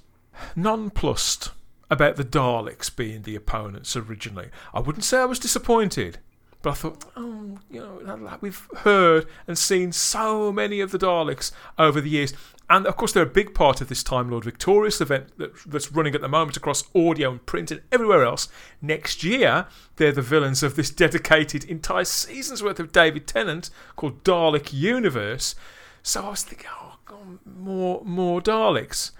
[0.54, 1.50] nonplussed
[1.90, 4.48] about the Daleks being the opponents originally.
[4.74, 6.18] I wouldn't say I was disappointed,
[6.62, 11.52] but I thought, oh, you know, we've heard and seen so many of the Daleks
[11.78, 12.32] over the years.
[12.68, 15.92] And of course, they're a big part of this Time Lord Victorious event that, that's
[15.92, 18.48] running at the moment across audio and print and everywhere else.
[18.82, 24.24] Next year, they're the villains of this dedicated entire season's worth of David Tennant called
[24.24, 25.54] Dalek Universe.
[26.02, 29.12] So I was thinking, oh, God, more, more Daleks.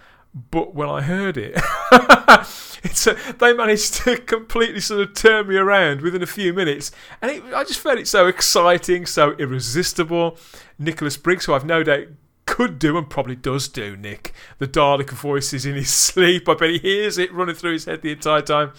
[0.51, 1.57] But when I heard it,
[1.91, 6.91] a, they managed to completely sort of turn me around within a few minutes,
[7.23, 10.37] and it, I just found it so exciting, so irresistible.
[10.79, 12.09] Nicholas Briggs, who I've no doubt
[12.45, 16.49] could do and probably does do, Nick, the Dalek voices in his sleep.
[16.49, 18.73] I bet he hears it running through his head the entire time,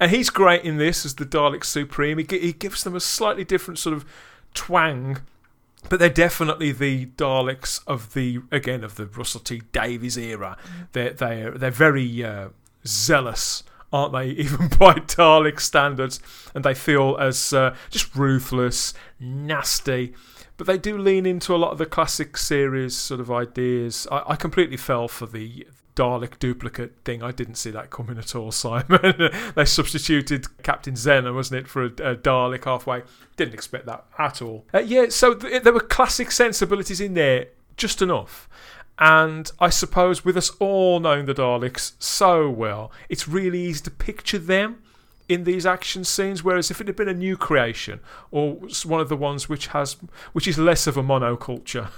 [0.00, 2.18] and he's great in this as the Dalek Supreme.
[2.18, 4.04] He, he gives them a slightly different sort of
[4.52, 5.18] twang
[5.88, 10.56] but they're definitely the Daleks of the again of the Russell T Davies era.
[10.92, 12.48] They're they're they're very uh,
[12.86, 14.28] zealous, aren't they?
[14.30, 16.20] Even by Dalek standards,
[16.54, 20.14] and they feel as uh, just ruthless, nasty.
[20.56, 24.06] But they do lean into a lot of the classic series sort of ideas.
[24.10, 27.22] I, I completely fell for the Dalek duplicate thing.
[27.22, 29.30] I didn't see that coming at all, Simon.
[29.54, 33.02] they substituted Captain Zena, wasn't it, for a, a, Dalek halfway.
[33.36, 34.66] Didn't expect that at all.
[34.74, 38.48] Uh, yeah, so th- there were classic sensibilities in there, just enough.
[38.98, 43.90] And I suppose with us all knowing the Daleks so well, it's really easy to
[43.90, 44.83] picture them
[45.28, 46.42] in these action scenes.
[46.42, 49.96] Whereas if it had been a new creation or one of the ones which has
[50.32, 51.88] which is less of a monoculture,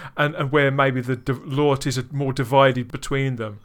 [0.16, 3.60] and and where maybe the loyalties are more divided between them,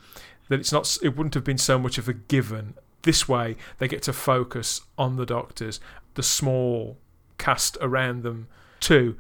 [0.50, 2.74] that it's not it wouldn't have been so much of a given.
[3.04, 5.80] This way, they get to focus on the doctors,
[6.16, 6.98] the small
[7.38, 8.48] cast around them
[8.80, 9.18] too.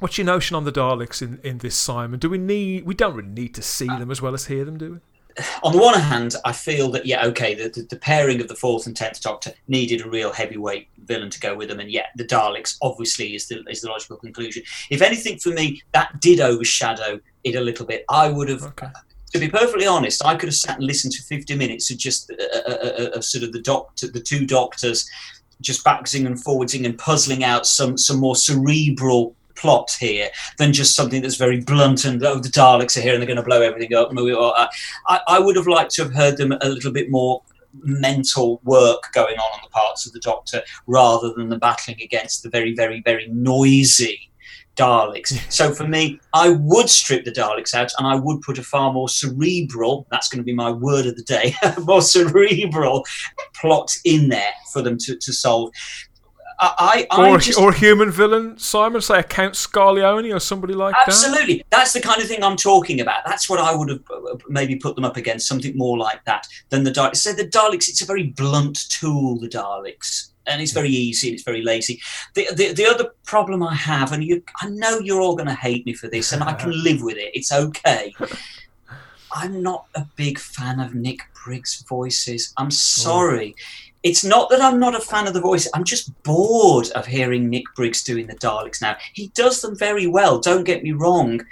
[0.00, 2.18] What's your notion on the Daleks in, in this, Simon?
[2.18, 2.84] Do we need?
[2.84, 4.98] We don't really need to see uh, them as well as hear them, do we?
[5.62, 8.54] on the one hand, I feel that yeah, okay, the, the, the, pairing of the
[8.54, 12.06] fourth and tenth Doctor needed a real heavyweight villain to go with them, and yeah,
[12.16, 14.62] the Daleks obviously is the is the logical conclusion.
[14.90, 18.04] If anything, for me, that did overshadow it a little bit.
[18.08, 18.62] I would have.
[18.62, 18.88] Okay.
[19.32, 22.30] To be perfectly honest, I could have sat and listened to 50 minutes of just
[22.30, 25.08] uh, uh, uh sort of the doctor, the two doctors,
[25.62, 30.96] just backing and forwardsing and puzzling out some some more cerebral plot here than just
[30.96, 33.62] something that's very blunt and oh the Daleks are here and they're going to blow
[33.62, 34.10] everything up.
[34.12, 37.42] I, I would have liked to have heard them a little bit more
[37.82, 42.42] mental work going on on the parts of the Doctor rather than the battling against
[42.42, 44.32] the very very very noisy
[44.76, 45.38] Daleks.
[45.52, 48.92] so for me, I would strip the Daleks out and I would put a far
[48.92, 53.04] more cerebral, that's going to be my word of the day, more cerebral
[53.54, 55.70] plot in there for them to, to solve.
[56.58, 60.94] I, I or, just, or human villain, Simon, say a Count Scarlioni or somebody like
[60.94, 61.30] absolutely.
[61.30, 61.40] that.
[61.40, 63.20] Absolutely, that's the kind of thing I'm talking about.
[63.24, 66.46] That's what I would have uh, maybe put them up against, something more like that
[66.68, 67.16] than the Daleks.
[67.16, 70.28] So the Daleks, it's a very blunt tool, the Daleks.
[70.44, 72.00] And it's very easy and it's very lazy.
[72.34, 75.54] The, the, the other problem I have, and you, I know you're all going to
[75.54, 77.30] hate me for this, and I can live with it.
[77.32, 78.12] It's okay.
[79.32, 82.52] I'm not a big fan of Nick Briggs' voices.
[82.56, 83.54] I'm sorry.
[83.56, 85.68] Oh it's not that I'm not a fan of the voice.
[85.74, 88.96] I'm just bored of hearing Nick Briggs doing the Daleks now.
[89.12, 91.42] He does them very well, don't get me wrong,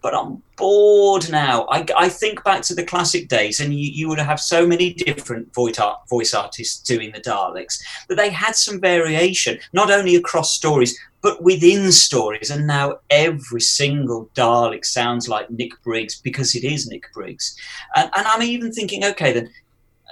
[0.00, 1.66] but I'm bored now.
[1.70, 4.92] I, I think back to the classic days, and you, you would have so many
[4.92, 10.98] different voice artists doing the Daleks, but they had some variation, not only across stories,
[11.20, 12.50] but within stories.
[12.50, 17.56] And now every single Dalek sounds like Nick Briggs because it is Nick Briggs.
[17.96, 19.50] And, and I'm even thinking, okay, then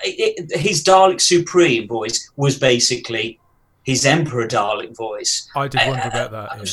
[0.05, 3.39] it, his Dalek Supreme voice was basically
[3.85, 5.49] his Emperor Dalek voice.
[5.55, 6.67] I did wonder uh, about that.
[6.67, 6.73] Yeah.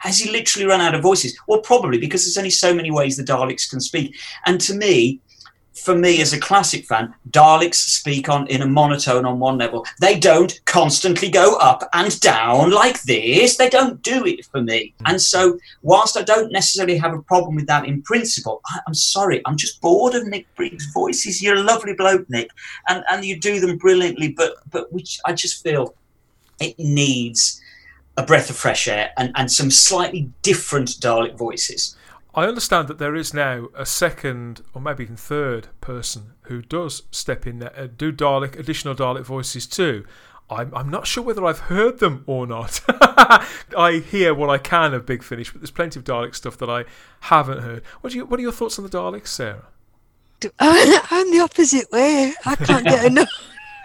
[0.00, 1.38] Has he literally run out of voices?
[1.46, 4.16] Well, probably because there's only so many ways the Daleks can speak.
[4.46, 5.20] And to me,
[5.74, 9.86] for me as a classic fan, Daleks speak on in a monotone on one level.
[10.00, 13.56] They don't constantly go up and down like this.
[13.56, 14.94] They don't do it for me.
[15.00, 15.06] Hmm.
[15.06, 18.94] And so, whilst I don't necessarily have a problem with that in principle, I, am
[18.94, 21.42] sorry, I'm just bored of Nick Briggs' voices.
[21.42, 22.50] You're a lovely bloke, Nick,
[22.88, 24.32] and and you do them brilliantly.
[24.32, 25.94] But but which I just feel
[26.60, 27.60] it needs
[28.16, 31.96] a breath of fresh air and, and some slightly different Dalek voices.
[32.34, 37.02] I understand that there is now a second or maybe even third person who does
[37.10, 40.04] step in there, uh, do Dalek additional Dalek voices too.
[40.48, 42.80] I'm, I'm not sure whether I've heard them or not.
[42.88, 46.68] I hear what I can of Big Finish, but there's plenty of Dalek stuff that
[46.68, 46.84] I
[47.20, 47.84] haven't heard.
[48.00, 49.66] What, you, what are your thoughts on the Daleks, Sarah?
[50.58, 52.32] I'm the opposite way.
[52.44, 53.28] I can't get enough.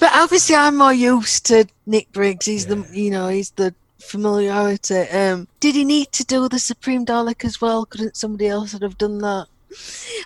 [0.00, 2.46] but obviously, I'm more used to Nick Briggs.
[2.46, 2.74] He's yeah.
[2.74, 5.00] the you know he's the familiarity.
[5.10, 7.84] Um, did he need to do the Supreme Dalek as well?
[7.84, 9.46] Couldn't somebody else have done that?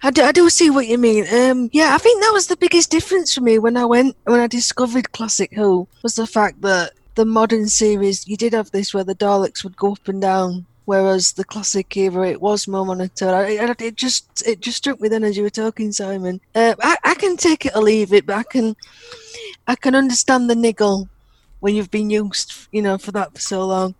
[0.02, 1.26] I do, I do see what you mean.
[1.32, 4.40] Um, yeah, I think that was the biggest difference for me when I went when
[4.40, 8.94] I discovered Classic Who was the fact that the modern series you did have this
[8.94, 12.86] where the Daleks would go up and down, whereas the classic era it was more
[12.86, 13.46] monotone.
[13.48, 16.40] it just it just struck me then as you were talking, Simon.
[16.54, 18.76] Uh, I, I can take it or leave it, but I can
[19.66, 21.08] I can understand the niggle
[21.62, 23.94] when you've been used, you know, for that for so long.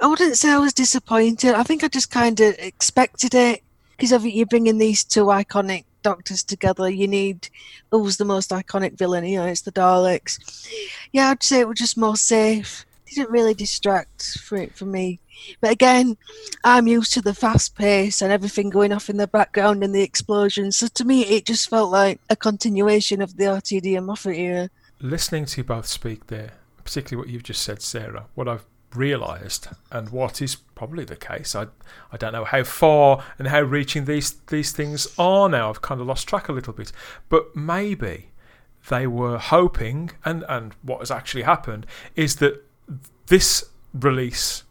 [0.00, 1.54] I wouldn't say I was disappointed.
[1.54, 6.42] I think I just kind of expected it because you're bringing these two iconic Doctors
[6.42, 6.88] together.
[6.88, 7.48] You need
[7.90, 9.26] who's the most iconic villain?
[9.26, 10.66] You know, it's the Daleks.
[11.12, 12.86] Yeah, I'd say it was just more safe.
[13.06, 15.20] Didn't really distract for it for me.
[15.60, 16.16] But again,
[16.64, 20.02] I'm used to the fast pace and everything going off in the background and the
[20.02, 20.78] explosions.
[20.78, 24.70] So to me, it just felt like a continuation of the RTD and Moffat era.
[24.98, 26.52] Listening to you both speak there,
[26.84, 28.64] particularly what you've just said, Sarah, what I've
[28.94, 31.54] realised and what is probably the case.
[31.54, 31.66] I
[32.10, 35.70] I don't know how far and how reaching these these things are now.
[35.70, 36.92] I've kind of lost track a little bit,
[37.28, 38.30] but maybe
[38.88, 42.64] they were hoping, and and what has actually happened is that
[43.26, 44.64] this release.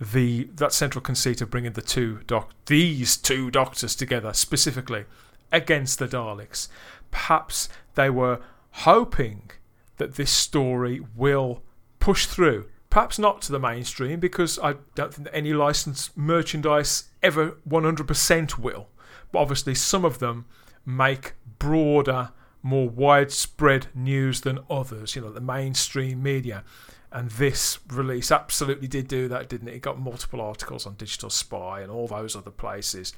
[0.00, 5.04] The that central conceit of bringing the two doc these two doctors together specifically
[5.52, 6.66] against the Daleks,
[7.12, 8.40] perhaps they were
[8.72, 9.52] hoping
[9.96, 11.62] that this story will
[11.98, 17.08] push through Perhaps not to the mainstream because I don't think that any licensed merchandise
[17.24, 18.86] ever 100% will.
[19.32, 20.44] But obviously, some of them
[20.86, 22.30] make broader,
[22.62, 26.62] more widespread news than others, you know, the mainstream media.
[27.10, 29.74] And this release absolutely did do that, didn't it?
[29.74, 33.12] It got multiple articles on Digital Spy and all those other places.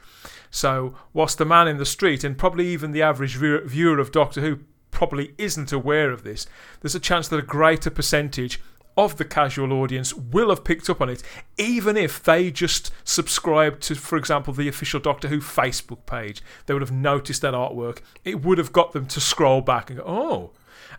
[0.51, 4.41] So, whilst the man in the street and probably even the average viewer of Doctor
[4.41, 4.61] Who
[4.97, 6.47] probably isn't aware of this,
[6.81, 8.63] there's a chance that a greater percentage
[8.97, 11.23] of the casual audience will have picked up on it,
[11.59, 16.43] even if they just subscribed to, for example, the official Doctor Who Facebook page.
[16.65, 17.99] They would have noticed that artwork.
[18.25, 20.53] It would have got them to scroll back and go, oh.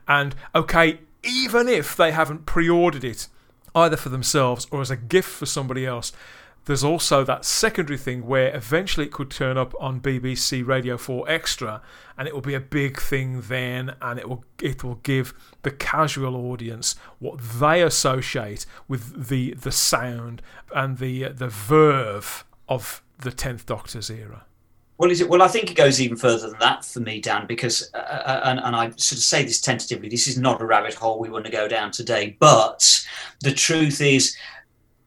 [0.07, 3.27] And okay, even if they haven't pre ordered it,
[3.73, 6.11] either for themselves or as a gift for somebody else,
[6.67, 11.29] there's also that secondary thing where eventually it could turn up on BBC Radio 4
[11.29, 11.81] Extra
[12.17, 15.71] and it will be a big thing then and it will it will give the
[15.71, 20.41] casual audience what they associate with the the sound
[20.75, 24.45] and the the verve of the 10th Doctor's era.
[24.97, 25.29] Well, is it?
[25.29, 27.45] Well, I think it goes even further than that for me, Dan.
[27.45, 30.09] Because, uh, uh, and, and, I sort of say this tentatively.
[30.09, 32.35] This is not a rabbit hole we want to go down today.
[32.39, 33.05] But
[33.41, 34.35] the truth is,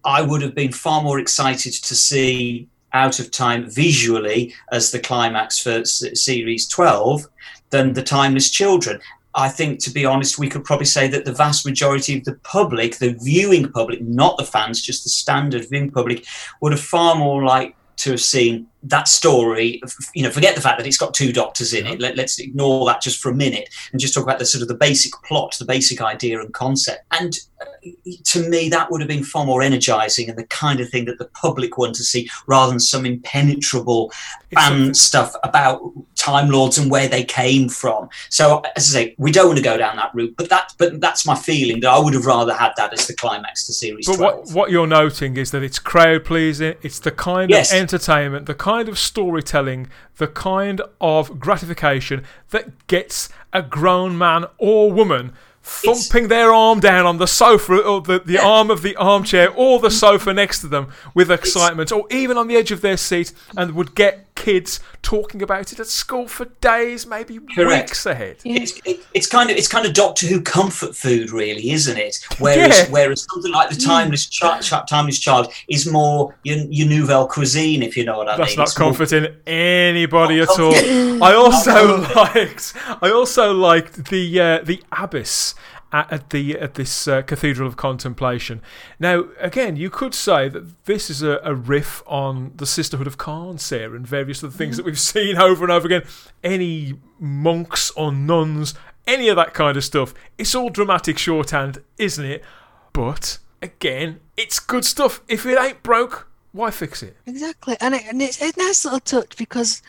[0.04, 4.98] I would have been far more excited to see Out of Time visually as the
[4.98, 7.26] climax for series 12
[7.70, 9.00] than The Timeless Children.
[9.34, 12.34] I think, to be honest, we could probably say that the vast majority of the
[12.42, 16.26] public, the viewing public, not the fans, just the standard viewing public,
[16.60, 19.82] would have far more liked to have seen that story
[20.14, 22.00] you know forget the fact that it's got two doctors in it.
[22.00, 24.68] Let, us ignore that just for a minute and just talk about the sort of
[24.68, 27.04] the basic plot the basic idea and concept.
[27.10, 27.90] And uh,
[28.24, 31.18] to me that would have been far more energizing and the kind of thing that
[31.18, 34.10] the public want to see rather than some impenetrable
[34.54, 39.32] fan stuff about time lords and where they came from so as i say we
[39.32, 41.98] don't want to go down that route but that but that's my feeling that i
[41.98, 44.46] would have rather had that as the climax to series but 12.
[44.46, 47.72] what, what you're noting is that it's crowd pleasing it's the kind yes.
[47.72, 54.44] of entertainment the kind of storytelling, the kind of gratification that gets a grown man
[54.58, 58.46] or woman thumping it's, their arm down on the sofa or the, the yeah.
[58.46, 62.48] arm of the armchair or the sofa next to them with excitement or even on
[62.48, 66.46] the edge of their seat and would get kids talking about it at school for
[66.62, 67.90] days, maybe Correct.
[67.90, 68.38] weeks ahead.
[68.42, 72.18] It's, it, it's kind of it's kind of Doctor Who comfort food, really, isn't it?
[72.38, 72.90] Whereas yeah.
[72.90, 73.84] whereas something like the mm.
[73.84, 78.38] Timeless Child, Timeless Child is more your, your nouvelle cuisine, if you know what I
[78.38, 78.56] That's mean.
[78.56, 80.74] That's not comforting more, anybody at all.
[81.22, 85.54] I also liked I also liked the uh, the Abyss
[85.92, 88.60] at the at this uh, Cathedral of Contemplation.
[88.98, 93.18] Now, again, you could say that this is a, a riff on the Sisterhood of
[93.18, 94.84] Carnsare and various other things mm-hmm.
[94.84, 96.02] that we've seen over and over again.
[96.44, 98.74] Any monks or nuns,
[99.06, 100.14] any of that kind of stuff.
[100.38, 102.44] It's all dramatic shorthand, isn't it?
[102.92, 105.20] But again, it's good stuff.
[105.28, 107.16] If it ain't broke, why fix it?
[107.26, 109.82] Exactly, and, it, and it's a nice little touch because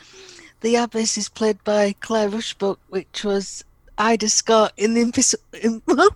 [0.62, 3.64] the abbess is played by Claire Rushbrook, which was
[3.97, 5.01] Ida Scott in the
[5.63, 6.15] Impossible.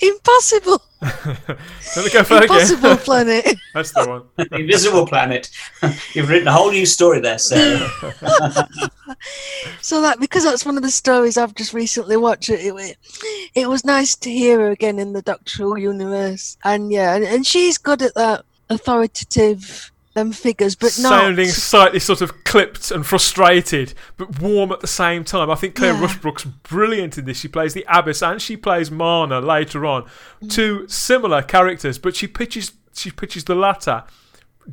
[0.00, 0.82] Impossible.
[1.96, 3.56] Let me go for Impossible Planet.
[3.74, 4.48] That's the one.
[4.52, 5.50] Invisible Planet.
[6.14, 7.88] You've written a whole new story there, Sarah.
[9.80, 12.50] so that because that's one of the stories I've just recently watched.
[12.50, 12.96] It, it,
[13.54, 17.24] it was nice to hear her again in the Doctor Who universe, and yeah, and,
[17.24, 21.54] and she's good at that authoritative them figures, but not sounding not...
[21.54, 25.50] slightly sort of clipped and frustrated, but warm at the same time.
[25.50, 26.00] I think Claire yeah.
[26.00, 27.38] Rushbrook's brilliant in this.
[27.40, 30.04] She plays the Abbess and she plays Marna later on,
[30.42, 30.50] mm.
[30.50, 34.04] two similar characters, but she pitches she pitches the latter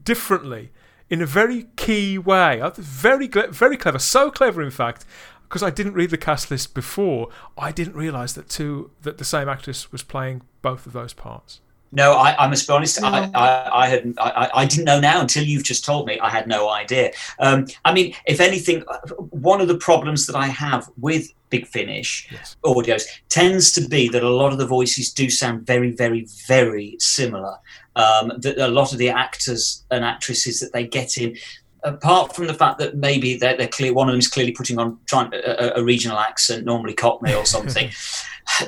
[0.04, 0.72] differently
[1.10, 2.62] in a very key way.
[2.76, 5.06] Very very clever, so clever in fact.
[5.44, 9.26] Because I didn't read the cast list before, I didn't realise that two that the
[9.26, 11.60] same actress was playing both of those parts.
[11.92, 13.02] No, I, I must be honest.
[13.02, 13.08] No.
[13.08, 16.20] I, I, I had I, I didn't know now until you've just told me.
[16.20, 17.12] I had no idea.
[17.40, 18.84] Um, I mean, if anything,
[19.32, 22.56] one of the problems that I have with Big Finish Yes.
[22.64, 26.96] audios tends to be that a lot of the voices do sound very, very, very
[27.00, 27.56] similar.
[27.96, 31.36] Um, that a lot of the actors and actresses that they get in.
[31.84, 34.78] Apart from the fact that maybe they're, they're clear, one of them is clearly putting
[34.78, 37.90] on trying a, a- a regional accent, normally Cockney or something.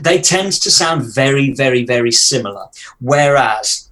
[0.01, 2.65] they tend to sound very, very, very similar.
[2.99, 3.89] Whereas,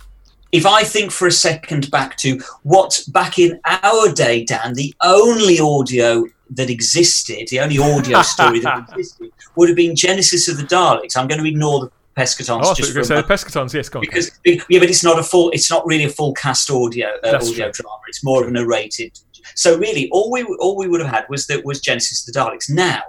[0.51, 4.93] if I think for a second back to what back in our day, Dan, the
[5.03, 10.57] only audio that existed, the only audio story that existed, would have been Genesis of
[10.57, 11.15] the Daleks.
[11.15, 13.13] I'm going to ignore the Pescatons Oh, just you were for going a to say
[13.15, 13.73] moment the Pescatons.
[13.73, 14.05] Yes, go on.
[14.05, 15.49] because yeah, but it's not a full.
[15.51, 17.83] It's not really a full cast audio uh, audio true.
[17.83, 18.01] drama.
[18.07, 19.17] It's more of a narrated.
[19.55, 22.39] So really, all we all we would have had was that was Genesis of the
[22.39, 22.69] Daleks.
[22.69, 23.01] Now,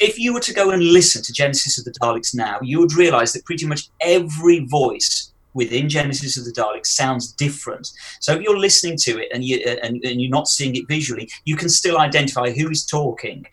[0.00, 2.94] if you were to go and listen to Genesis of the Daleks now, you would
[2.94, 7.90] realise that pretty much every voice within Genesis of the Daleks sounds different.
[8.20, 10.86] So if you're listening to it and you uh, and, and you're not seeing it
[10.86, 13.46] visually, you can still identify who is talking.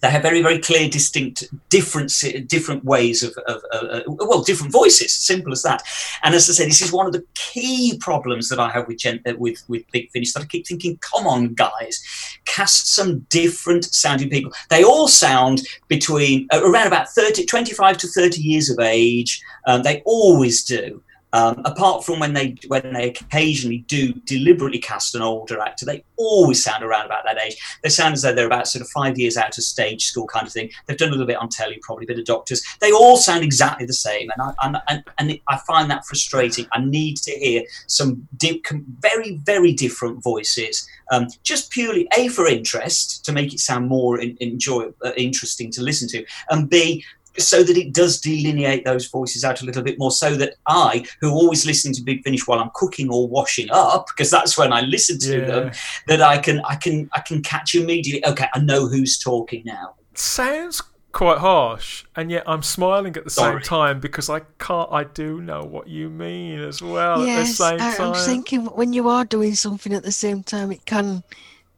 [0.00, 2.12] They have very, very clear, distinct, different,
[2.46, 5.12] different ways of, of, uh, well, different voices.
[5.12, 5.82] Simple as that.
[6.22, 8.98] And as I say this is one of the key problems that I have with
[8.98, 10.32] Gen- uh, with with Big Finish.
[10.32, 12.02] That I keep thinking, come on, guys,
[12.46, 14.52] cast some different sounding people.
[14.70, 19.42] They all sound between uh, around about 30, 25 to thirty years of age.
[19.66, 21.02] Um, they always do.
[21.32, 26.04] Um, apart from when they when they occasionally do deliberately cast an older actor, they
[26.16, 27.56] always sound around about that age.
[27.82, 30.46] They sound as though they're about sort of five years out of stage school kind
[30.46, 30.70] of thing.
[30.86, 32.62] They've done a little bit on telly, probably a bit of doctors.
[32.80, 36.66] They all sound exactly the same, and I and, and, I find that frustrating.
[36.72, 38.62] I need to hear some di-
[38.98, 44.20] very very different voices, um, just purely a for interest to make it sound more
[44.20, 47.04] in, enjoy uh, interesting to listen to, and b
[47.38, 51.04] so that it does delineate those voices out a little bit more so that I,
[51.20, 54.72] who always listen to Big Finish while I'm cooking or washing up, because that's when
[54.72, 55.46] I listen to Yeah.
[55.46, 55.70] them,
[56.08, 59.94] that I can I can I can catch immediately, okay, I know who's talking now.
[60.14, 63.60] sounds quite harsh, and yet I'm smiling at the Sorry.
[63.60, 64.88] same time because I can't.
[64.92, 67.26] I do know what you mean as well.
[67.26, 70.12] yes, at the same I, time, I'm thinking when you are doing something at the
[70.12, 71.22] same time, it can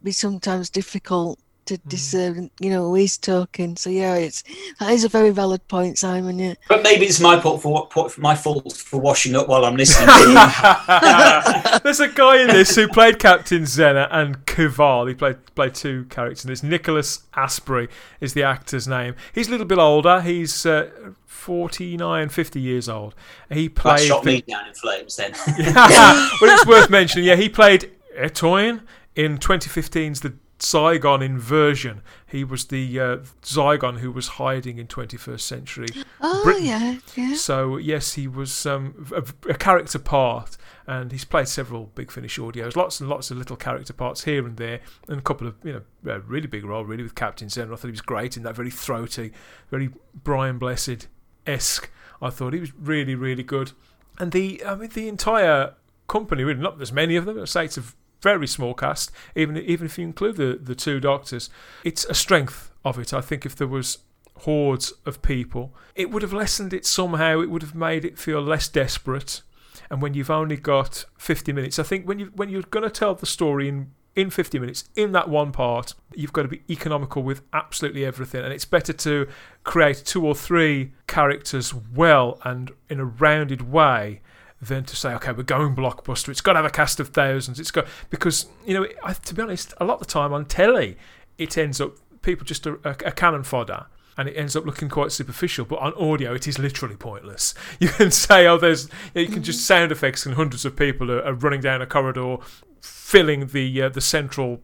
[0.03, 1.89] be sometimes difficult to Mm.
[1.89, 3.77] discern, you know, who is talking.
[3.77, 4.43] So yeah, it's
[4.81, 6.39] that is a very valid point, Simon.
[6.39, 6.55] Yeah.
[6.69, 10.09] But maybe it's my fault for what my fault for washing up while I'm listening
[10.09, 11.79] to you.
[11.83, 15.09] There's a guy in this who played Captain Zena and Kuval.
[15.09, 16.63] He played played two characters in this.
[16.63, 17.89] Nicholas Asprey
[18.21, 19.15] is the actor's name.
[19.35, 20.21] He's a little bit older.
[20.21, 20.91] He's uh,
[21.27, 23.15] 49, 50 years old.
[23.51, 24.07] He That played.
[24.07, 25.33] shot the- me down in flames then.
[25.47, 27.27] well, it's worth mentioning.
[27.27, 28.83] Yeah, he played Etoine
[29.17, 32.03] in 2015's The Zygon Inversion.
[32.25, 35.89] He was the uh, Zygon who was hiding in 21st century
[36.21, 36.65] Oh Britain.
[36.65, 37.35] yeah, yeah.
[37.35, 40.57] So yes, he was um, a, a character part,
[40.87, 44.47] and he's played several Big Finish audios, lots and lots of little character parts here
[44.47, 47.73] and there, and a couple of you know really big role really with Captain Zen.
[47.73, 49.33] I thought he was great in that very throaty,
[49.69, 51.09] very Brian Blessed
[51.45, 51.91] esque.
[52.23, 53.73] I thought he was really really good,
[54.21, 55.75] and the I mean the entire
[56.07, 57.41] company really not there's many of them.
[57.41, 57.83] I say it's a
[58.23, 61.51] very small cast, even even if you include the the two doctors.
[61.85, 63.13] It's a strength of it.
[63.13, 63.99] I think if there was
[64.39, 67.41] hordes of people, it would have lessened it somehow.
[67.41, 69.43] It would have made it feel less desperate.
[69.91, 72.91] And when you've only got 50 minutes, I think when you when you're going to
[72.91, 76.63] tell the story in in 50 minutes in that one part, you've got to be
[76.69, 78.45] economical with absolutely everything.
[78.45, 79.27] And it's better to
[79.65, 84.21] create two or three characters well and in a rounded way
[84.63, 86.29] than to say, okay, we're going blockbuster.
[86.29, 87.59] It's got to have a cast of thousands.
[87.59, 90.47] It's got because you know, I, to be honest, a lot of the time on
[90.47, 90.97] telly,
[91.37, 93.87] it ends up people just a, a, a cannon fodder.
[94.15, 97.55] And it ends up looking quite superficial, but on audio, it is literally pointless.
[97.81, 101.25] You can say, "Oh, there's," you can just sound effects, and hundreds of people are,
[101.25, 102.37] are running down a corridor,
[102.83, 104.61] filling the uh, the central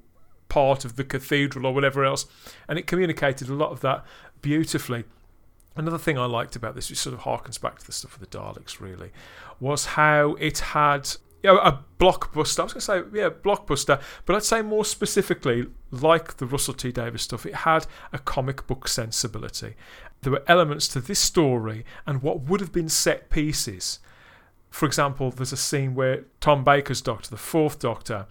[0.50, 2.26] part of the cathedral or whatever else,
[2.68, 4.04] and it communicated a lot of that
[4.42, 5.04] beautifully.
[5.76, 8.28] Another thing I liked about this, which sort of harkens back to the stuff with
[8.28, 9.10] the Daleks, really,
[9.60, 11.08] was how it had
[11.42, 12.60] you know, a blockbuster.
[12.60, 16.74] I was going to say, yeah, blockbuster, but I'd say more specifically, like the Russell
[16.74, 19.74] T Davies stuff, it had a comic book sensibility.
[20.22, 24.00] There were elements to this story and what would have been set pieces.
[24.70, 28.26] For example, there's a scene where Tom Baker's Doctor, the fourth Doctor,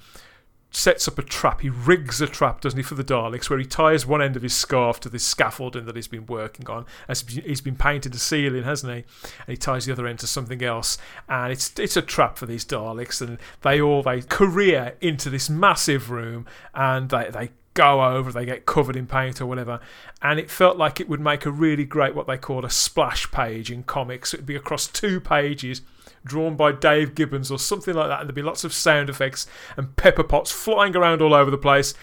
[0.71, 1.61] sets up a trap.
[1.61, 4.41] He rigs a trap, doesn't he, for the Daleks, where he ties one end of
[4.41, 6.85] his scarf to this scaffolding that he's been working on.
[7.07, 8.99] As he's been painted the ceiling, hasn't he?
[9.45, 10.97] And he ties the other end to something else.
[11.27, 15.49] And it's it's a trap for these Daleks, and they all they career into this
[15.49, 19.79] massive room, and they they go over, they get covered in paint or whatever.
[20.21, 23.29] And it felt like it would make a really great what they call a splash
[23.31, 24.33] page in comics.
[24.33, 25.81] It'd be across two pages
[26.25, 29.47] drawn by Dave Gibbons or something like that, and there'd be lots of sound effects
[29.75, 31.93] and pepper pots flying around all over the place.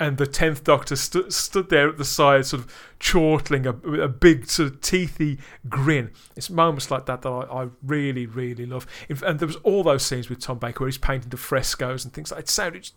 [0.00, 4.08] And the tenth Doctor stu- stood there at the side, sort of chortling a, a
[4.08, 6.10] big, sort of teethy grin.
[6.34, 8.88] It's moments like that that I, I really, really love.
[9.08, 12.12] And there was all those scenes with Tom Baker where he's painting the frescoes and
[12.12, 12.40] things like.
[12.40, 12.90] It sounded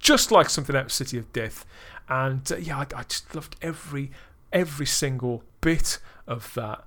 [0.00, 1.64] just like something out of City of Death.
[2.08, 4.10] And uh, yeah, I, I just loved every
[4.52, 6.84] every single bit of that.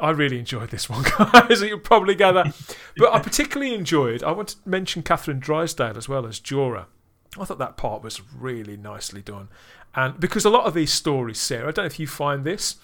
[0.00, 2.52] I, I really enjoyed this one, guys, You'll probably gather.
[2.96, 6.86] But I particularly enjoyed, I want to mention Kathryn Drysdale as well as Jora.
[7.38, 9.48] I thought that part was really nicely done.
[9.96, 12.76] And because a lot of these stories, Sarah, I don't know if you find this,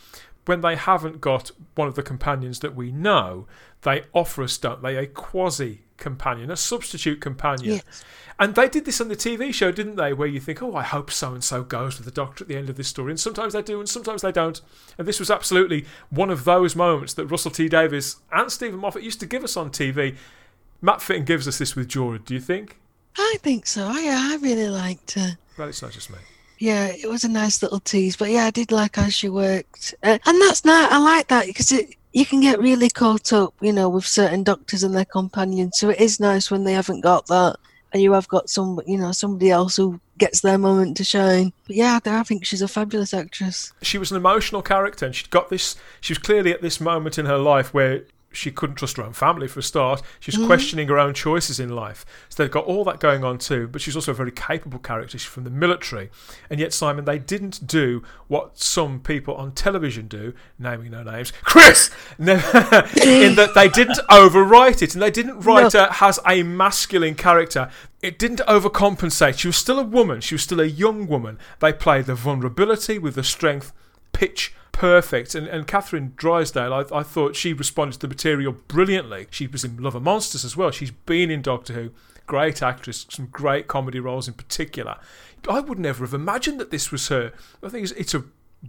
[0.47, 3.47] when they haven't got one of the companions that we know,
[3.83, 7.75] they offer us, don't they, a quasi companion, a substitute companion.
[7.75, 8.05] Yes.
[8.41, 10.15] And they did this on the TV show, didn't they?
[10.15, 12.57] Where you think, oh, I hope so and so goes with the doctor at the
[12.57, 13.13] end of this story.
[13.13, 14.59] And sometimes they do, and sometimes they don't.
[14.97, 19.03] And this was absolutely one of those moments that Russell T Davies and Steven Moffat
[19.03, 20.17] used to give us on TV.
[20.81, 22.79] Matt Fitton gives us this with Jorah, do you think?
[23.19, 23.87] I think so.
[23.87, 25.37] I, I really liked her.
[25.59, 26.17] Well, it's not just me.
[26.59, 28.17] Yeah, it was a nice little tease.
[28.17, 29.95] But yeah, I did like how she worked.
[30.03, 33.53] Uh, and that's not, I like that because it, you can get really caught up,
[33.61, 35.79] you know, with certain doctors and their companions.
[35.79, 37.59] So it is nice when they haven't got that
[37.93, 41.53] and you have got some, you know, somebody else who gets their moment to shine.
[41.67, 43.73] But yeah, I think she's a fabulous actress.
[43.83, 45.77] She was an emotional character, and she'd got this.
[46.01, 49.13] She was clearly at this moment in her life where she couldn't trust her own
[49.13, 50.03] family for a start.
[50.21, 50.47] She's Mhm.
[50.47, 52.07] questioning her own choices in life.
[52.29, 53.67] So they've got all that going on too.
[53.67, 55.19] But she's also a very capable character.
[55.19, 56.11] She's from the military,
[56.49, 61.33] and yet Simon, they didn't do what some people on television do, naming no names.
[61.43, 62.35] Chris, no,
[63.03, 65.87] in that they didn't overwrite it, and they didn't write No.
[65.87, 67.69] her as a masculine character.
[68.01, 69.39] It didn't overcompensate.
[69.39, 70.21] She was still a woman.
[70.21, 71.39] She was still a young woman.
[71.59, 73.73] They played the vulnerability with the strength,
[74.13, 75.35] pitch perfect.
[75.35, 79.27] And, and Kathryn Drysdale, I, I thought she responded to the material brilliantly.
[79.31, 80.71] She was in Love and Monsters as well.
[80.71, 81.91] She's been in Doctor Who.
[82.27, 84.97] Great actress, some great comedy roles in particular.
[85.47, 87.35] I would never have imagined that this was her.
[87.63, 88.25] I think it's, it's a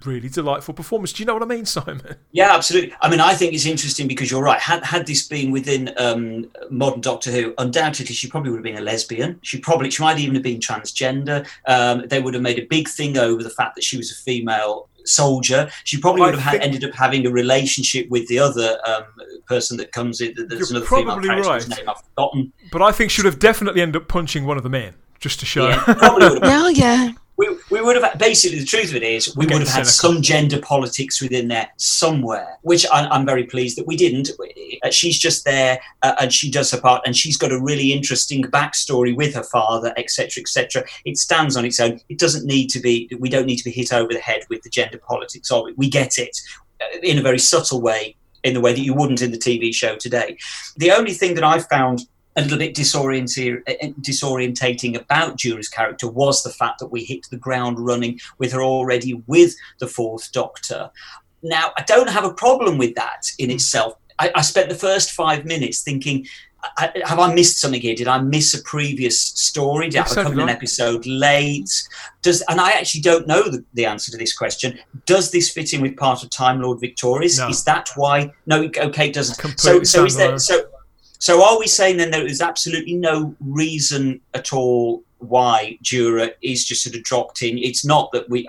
[0.05, 1.13] really delightful performance.
[1.13, 2.15] Do you know what I mean, Simon?
[2.33, 2.93] Yeah, absolutely.
[2.99, 4.59] I mean, I think it's interesting because you're right.
[4.59, 8.77] Had had this been within um, modern Doctor Who, undoubtedly she probably would have been
[8.77, 9.39] a lesbian.
[9.43, 11.47] She probably she might even have been transgender.
[11.67, 14.15] Um, they would have made a big thing over the fact that she was a
[14.15, 15.69] female soldier.
[15.83, 19.03] She probably would have had, ended up having a relationship with the other um,
[19.47, 20.33] person that comes in.
[20.35, 21.77] There's You're another female probably character whose right.
[21.77, 22.53] name I've forgotten.
[22.71, 25.39] But I think she would have definitely ended up punching one of the men just
[25.39, 25.67] to show.
[25.67, 27.11] Yeah, probably would have Well, yeah.
[27.41, 30.13] We, we would have basically the truth of it is we would have had cynical.
[30.13, 34.29] some gender politics within there somewhere which I, i'm very pleased that we didn't.
[34.83, 37.93] Uh, she's just there uh, and she does her part and she's got a really
[37.93, 41.99] interesting backstory with her father etc etc it stands on its own.
[42.09, 44.61] It doesn't need to be we don't need to be hit over the head with
[44.61, 45.77] the gender politics of it.
[45.77, 46.37] We get it
[46.81, 49.73] uh, in a very subtle way in the way that you wouldn't in the tv
[49.73, 50.37] show today.
[50.77, 52.01] The only thing that i found
[52.35, 57.03] a little bit disorienting, eh, eh, disorientating about Jura's character was the fact that we
[57.03, 60.89] hit the ground running with her already with the Fourth Doctor.
[61.43, 63.95] Now, I don't have a problem with that in itself.
[64.19, 66.27] I, I spent the first five minutes thinking,
[66.77, 67.95] I, have I missed something here?
[67.95, 69.89] Did I miss a previous story?
[69.89, 71.69] Did I come in an episode late?
[72.21, 74.77] Does and I actually don't know the, the answer to this question.
[75.07, 77.39] Does this fit in with part of Time Lord Victorious?
[77.39, 77.49] No.
[77.49, 78.31] Is that why?
[78.45, 79.35] No, okay, it doesn't.
[79.35, 80.37] So, Completely so is there?
[80.37, 80.61] So,
[81.21, 86.65] so are we saying then there is absolutely no reason at all why Jura is
[86.65, 87.59] just sort of dropped in?
[87.59, 88.47] It's not that we.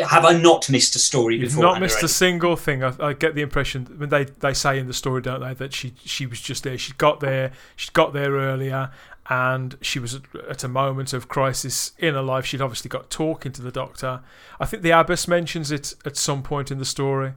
[0.00, 1.62] Have I not missed a story You've before?
[1.62, 2.82] not missed a single thing.
[2.82, 5.72] I, I get the impression when they, they say in the story, don't they, that
[5.72, 6.76] she she was just there.
[6.76, 7.52] She got there.
[7.76, 8.90] She got there earlier,
[9.30, 12.46] and she was at, at a moment of crisis in her life.
[12.46, 14.22] She'd obviously got talking to the doctor.
[14.58, 17.34] I think the abbess mentions it at some point in the story.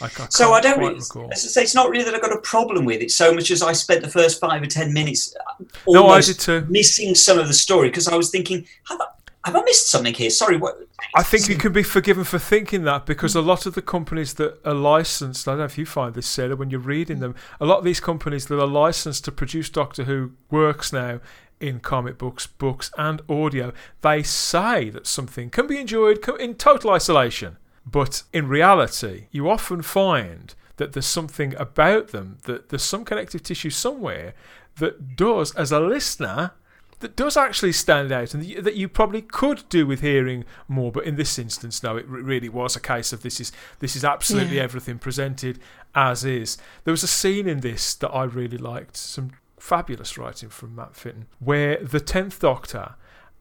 [0.00, 0.78] I, I So I don't.
[0.78, 1.28] Really, recall.
[1.32, 3.50] as I say, it's not really that I've got a problem with it so much
[3.50, 6.66] as I spent the first five or ten minutes uh, No, I did too.
[6.68, 9.06] missing some of the story because I was thinking, have I,
[9.44, 10.30] have I missed something here?
[10.30, 10.78] Sorry, what?
[11.14, 14.34] I think you can be forgiven for thinking that because a lot of the companies
[14.34, 17.34] that are licensed, I don't know if you find this, Sarah, when you're reading them,
[17.60, 21.20] a lot of these companies that are licensed to produce Doctor Who works now
[21.60, 23.72] in comic books, books, and audio,
[24.02, 27.56] they say that something can be enjoyed in total isolation.
[27.90, 33.42] But in reality, you often find that there's something about them, that there's some connective
[33.42, 34.34] tissue somewhere
[34.76, 36.52] that does, as a listener,
[37.00, 41.04] that does actually stand out and that you probably could do with hearing more but
[41.04, 44.56] in this instance no it really was a case of this is this is absolutely
[44.56, 44.64] Yeah.
[44.64, 45.60] everything presented
[45.94, 49.30] as is there was a scene in this that I really liked some
[49.60, 52.96] fabulous writing from Matt Fitton where the 10th doctor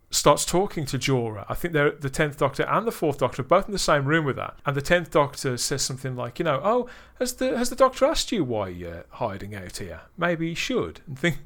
[0.10, 1.46] starts talking to Jorah.
[1.50, 4.06] I think they're the tenth Doctor and the fourth Doctor are both in the same
[4.06, 4.58] room with that.
[4.66, 6.88] And the tenth Doctor says something like, you know, oh,
[7.20, 10.02] has the has the Doctor asked you why you're hiding out here?
[10.18, 11.02] Maybe he should.
[11.08, 11.38] And think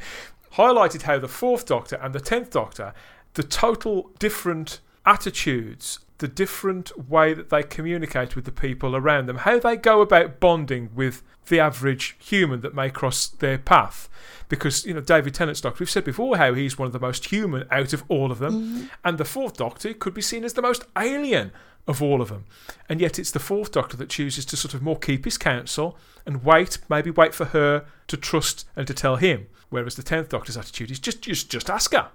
[0.54, 2.94] highlighted how the fourth Doctor and the tenth Doctor,
[3.34, 9.38] the total different attitudes, the different way that they communicate with the people around them,
[9.38, 14.08] how they go about bonding with the average human that may cross their path
[14.48, 15.82] because you know David Tennant's Doctor.
[15.82, 18.54] We've said before how he's one of the most human out of all of them,
[18.54, 18.86] Mm-hmm.
[19.04, 21.52] and the Fourth Doctor could be seen as the most alien
[21.88, 22.46] of all of them.
[22.88, 25.98] And yet it's the Fourth Doctor that chooses to sort of more keep his counsel
[26.26, 29.48] and wait, maybe wait for her to trust and to tell him.
[29.70, 32.10] Whereas the Tenth Doctor's attitude is just just just ask her.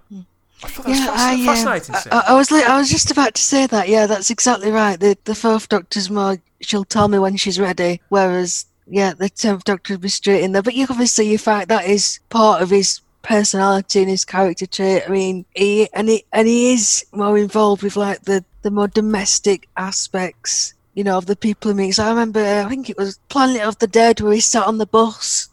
[0.63, 1.95] I thought that was Yeah, I, um, fascinating.
[1.95, 2.13] I, Sid.
[2.13, 3.89] I, I was li- I was just about to say that.
[3.89, 4.99] Yeah, that's exactly right.
[4.99, 6.37] The the fourth Doctor's more.
[6.61, 8.01] She'll tell me when she's ready.
[8.09, 10.63] Whereas, yeah, the tenth Doctor would be straight in there.
[10.63, 15.03] But you obviously you find that is part of his personality and his character trait.
[15.05, 18.87] I mean, he and he and he is more involved with like the the more
[18.87, 20.73] domestic aspects.
[20.95, 21.99] You know, of the people he meets.
[21.99, 24.87] I remember, I think it was Planet of the Dead, where he sat on the
[24.87, 25.47] bus,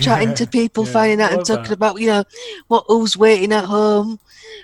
[0.00, 1.72] chatting to people, yeah, finding out and talking that.
[1.72, 2.24] about, you know,
[2.68, 4.18] what who's waiting at home,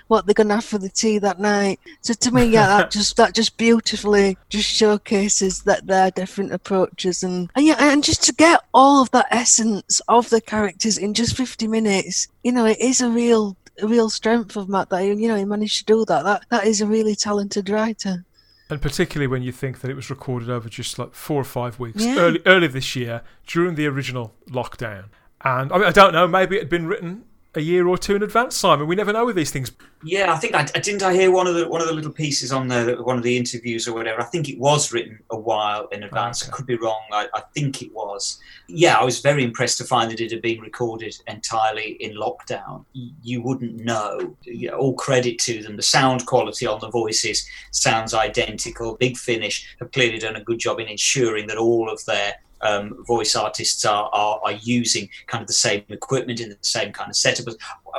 [0.07, 1.79] what they're gonna have for the tea that night.
[2.01, 7.23] So to me, yeah, that just that just beautifully just showcases that their different approaches
[7.23, 11.13] and and yeah, and just to get all of that essence of the characters in
[11.13, 15.05] just fifty minutes, you know, it is a real a real strength of Matt that
[15.05, 16.23] you know he managed to do that.
[16.23, 18.25] That that is a really talented writer.
[18.71, 21.77] And particularly when you think that it was recorded over just like four or five
[21.77, 22.15] weeks Yeah.
[22.17, 25.05] early, early this year during the original lockdown.
[25.43, 28.15] And I mean, I don't know, maybe it had been written a year or two
[28.15, 28.87] in advance, Simon.
[28.87, 29.71] We never know with these things.
[30.03, 31.03] Yeah, I think I, didn't.
[31.03, 33.37] I hear one of the one of the little pieces on there, one of the
[33.37, 34.21] interviews or whatever.
[34.21, 36.47] I think it was written a while in advance.
[36.47, 37.01] I could be wrong.
[37.11, 38.39] I, I think it was.
[38.67, 42.85] Yeah, I was very impressed to find that it had been recorded entirely in lockdown.
[42.93, 44.35] You wouldn't know.
[44.43, 45.75] You know, all credit to them.
[45.75, 48.95] The sound quality on the voices sounds identical.
[48.95, 53.03] Big Finish have clearly done a good job in ensuring that all of their um,
[53.05, 57.09] voice artists are, are, are using kind of the same equipment in the same kind
[57.09, 57.53] of setup.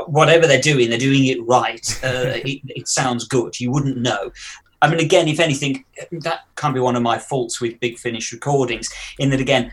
[0.06, 2.00] Whatever they're doing, they're doing it right.
[2.02, 3.58] Uh, it, it sounds good.
[3.60, 4.32] You wouldn't know.
[4.80, 8.32] I mean, again, if anything, that can be one of my faults with Big Finish
[8.32, 9.72] recordings, in that, again,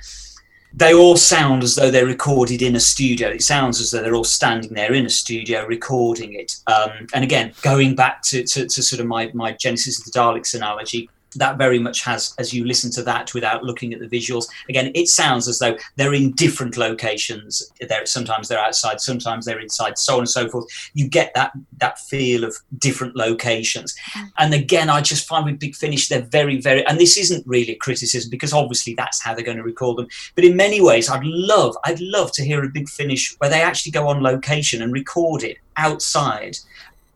[0.71, 3.29] they all sound as though they're recorded in a studio.
[3.29, 6.55] It sounds as though they're all standing there in a studio recording it.
[6.67, 10.11] Um, and again, going back to, to, to sort of my, my Genesis of the
[10.11, 14.07] Daleks analogy, that very much has, as you listen to that without looking at the
[14.07, 17.71] visuals, again, it sounds as though they're in different locations.
[17.87, 20.65] They're, sometimes they're outside, sometimes they're inside, so on and so forth.
[20.93, 23.95] You get that that feel of different locations.
[24.11, 24.27] Mm-hmm.
[24.39, 27.73] And again, I just find with Big Finish, they're very, very, and this isn't really
[27.73, 30.07] a criticism because obviously that's how they're going to record them.
[30.35, 33.61] But in many ways, I'd love, I'd love to hear a Big Finish where they
[33.61, 36.57] actually go on location and record it outside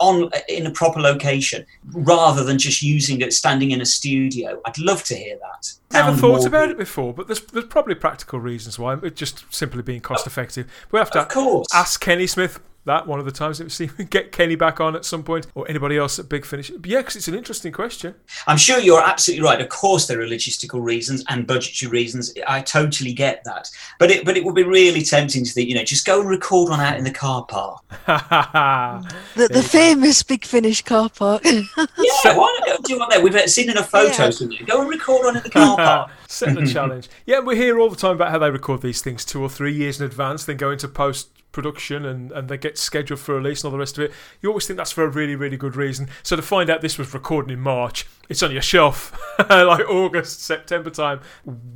[0.04, 4.62] on in a proper location rather than just using it standing in a studio.
[4.66, 5.74] I'd love to hear that.
[5.91, 8.97] Never thought about it before, but there's, there's probably practical reasons why.
[9.04, 10.72] It's just simply being cost effective.
[10.91, 11.68] We have to Of course.
[11.74, 14.96] ask Kenny Smith that one of the times that we see get Kenny back on
[14.96, 16.70] at some point or anybody else at Big Finish.
[16.70, 18.16] But yeah, because it's an interesting question.
[18.48, 19.62] I'm sure you're absolutely right.
[19.62, 22.34] Of course, there are logistical reasons and budgetary reasons.
[22.48, 23.70] I totally get that.
[24.00, 26.30] But it, but it would be really tempting to think, you know, just go and
[26.30, 27.84] record one out in the car park.
[29.36, 31.44] The the famous Big Finish car park.
[31.44, 31.64] Yeah,
[32.24, 33.22] why not go do one there?
[33.22, 34.66] We've seen enough photos of you.
[34.66, 36.12] Go and record one in the car park.
[36.28, 37.10] Set the challenge.
[37.26, 39.74] Yeah, we hear all the time about how they record these things two or three
[39.74, 43.62] years in advance, then go into post production and, and they get scheduled for release
[43.64, 44.12] and all the rest of it.
[44.41, 46.10] You always think that's for a really, really good reason.
[46.22, 49.18] So to find out this was recorded in March, it's on your shelf,
[49.49, 51.22] like August, September time.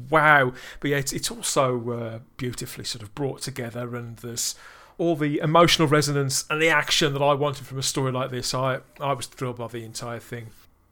[0.10, 0.52] Wow.
[0.82, 4.56] But yeah, it's, it's also uh, beautifully sort of brought together and there's
[4.98, 8.54] all the emotional resonance and the action that I wanted from a story like this.
[8.54, 10.48] I, I was thrilled by the entire thing.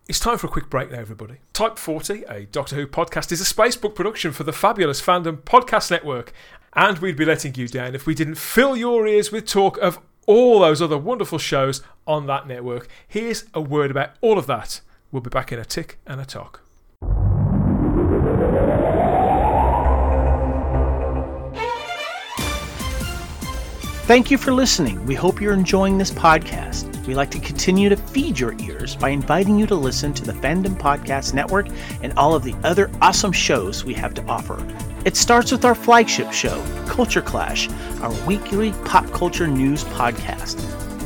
[0.08, 1.38] It's time for a quick break now, everybody.
[1.52, 5.90] Type 40, a Doctor Who podcast, is a Spacebook production for the fabulous Fandom Podcast
[5.90, 6.32] Network,
[6.76, 10.00] and we'd be letting you down if we didn't fill your ears with talk of
[10.28, 12.88] all those other wonderful shows on that network.
[13.08, 14.82] Here's a word about all of that.
[15.12, 16.62] We'll be back in a tick and a talk.
[24.06, 25.04] Thank you for listening.
[25.08, 27.08] We hope you're enjoying this podcast.
[27.08, 30.34] We like to continue to feed your ears by inviting you to listen to the
[30.34, 31.68] Fandom Podcast Network
[32.04, 34.58] and all of the other awesome shows we have to offer.
[35.06, 37.70] It starts with our flagship show, Culture Clash,
[38.02, 40.58] our weekly pop culture news podcast.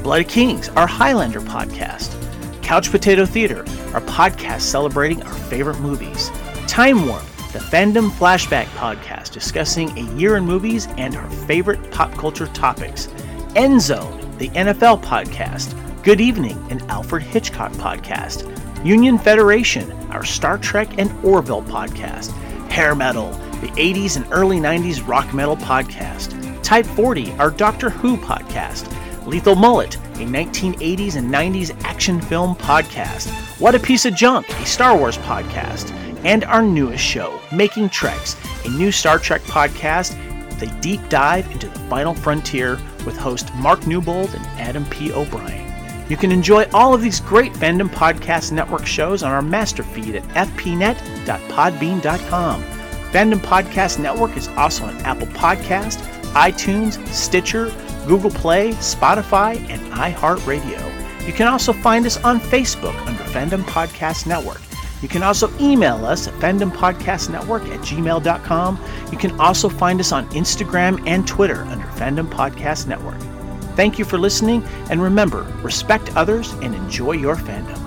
[0.02, 2.16] Blood Kings, our Highlander podcast.
[2.64, 6.32] Couch Potato Theater, our podcast celebrating our favorite movies.
[6.66, 12.14] Time Warp, the Fandom Flashback podcast discussing a year in movies and our favorite pop
[12.14, 13.10] culture topics.
[13.58, 15.76] End Zone, the NFL podcast.
[16.04, 18.46] Good Evening, an Alfred Hitchcock podcast,
[18.86, 22.34] Union Federation, our Star Trek and Orville podcast,
[22.70, 28.18] Hair Metal, the 80s and early 90s rock metal podcast, Type 40, our Doctor Who
[28.18, 28.88] podcast,
[29.26, 34.66] Lethal Mullet, a 1980s and 90s action film podcast, What a Piece of Junk, a
[34.66, 35.92] Star Wars podcast,
[36.24, 40.18] and our newest show, Making Treks, a new Star Trek podcast
[40.50, 45.12] with a deep dive into the final frontier with host Mark Newbold and Adam P.
[45.12, 45.69] O'Brien.
[46.10, 50.16] You can enjoy all of these great Fandom Podcast Network shows on our master feed
[50.16, 52.64] at fpnet.podbean.com.
[53.12, 56.00] Fandom Podcast Network is also on Apple Podcast,
[56.34, 57.72] iTunes, Stitcher,
[58.08, 61.28] Google Play, Spotify, and iHeartRadio.
[61.28, 64.62] You can also find us on Facebook under Fandom Podcast Network.
[65.04, 68.86] You can also email us at fandompodcastnetwork at gmail.com.
[69.12, 73.20] You can also find us on Instagram and Twitter under Fandom Podcast Network.
[73.80, 77.80] Thank you for listening, and remember, respect others and enjoy your fandom.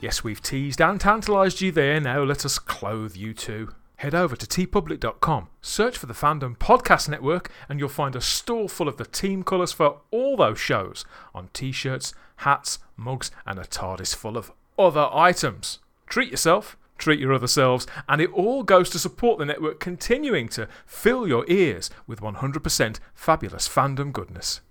[0.00, 2.00] Yes, we've teased and tantalised you there.
[2.00, 3.68] Now let us clothe you too.
[4.00, 8.66] Head over to teepublic.com, search for the Fandom Podcast Network, and you'll find a store
[8.66, 13.58] full of the team colours for all those shows on t shirts, hats, mugs, and
[13.58, 15.80] a TARDIS full of other items.
[16.06, 20.48] Treat yourself, treat your other selves, and it all goes to support the network continuing
[20.48, 24.62] to fill your ears with 100% fabulous fandom goodness.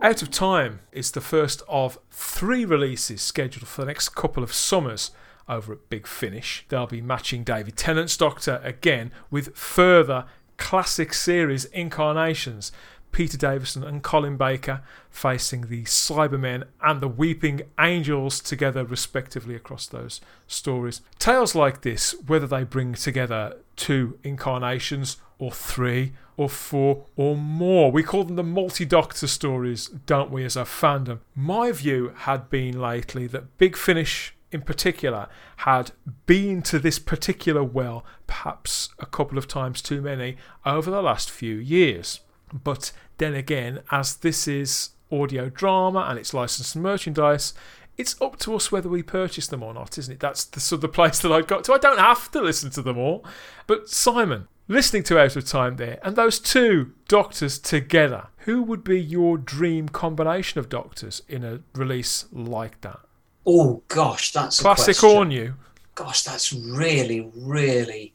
[0.00, 4.52] Out of Time is the first of three releases scheduled for the next couple of
[4.52, 5.10] summers
[5.48, 6.64] over at Big Finish.
[6.68, 10.26] They'll be matching David Tennant's Doctor again with further
[10.56, 12.72] classic series incarnations.
[13.12, 19.86] Peter Davison and Colin Baker facing the Cybermen and the Weeping Angels together, respectively, across
[19.86, 21.00] those stories.
[21.20, 27.92] Tales like this, whether they bring together two incarnations or three or four or more.
[27.92, 31.20] We call them the multi doctor stories, don't we, as a fandom?
[31.36, 35.28] My view had been lately that Big Finish in particular
[35.58, 35.90] had
[36.26, 41.28] been to this particular well perhaps a couple of times too many over the last
[41.28, 42.20] few years.
[42.52, 47.52] But then again, as this is audio drama and it's licensed merchandise,
[47.96, 50.20] it's up to us whether we purchase them or not, isn't it?
[50.20, 51.72] That's the sort of the place that I've got to.
[51.72, 53.24] I don't have to listen to them all.
[53.66, 58.84] But Simon, listening to Out of Time there, and those two doctors together, who would
[58.84, 63.00] be your dream combination of doctors in a release like that?
[63.46, 65.54] Oh gosh, that's classic on you.
[65.94, 68.12] Gosh, that's really, really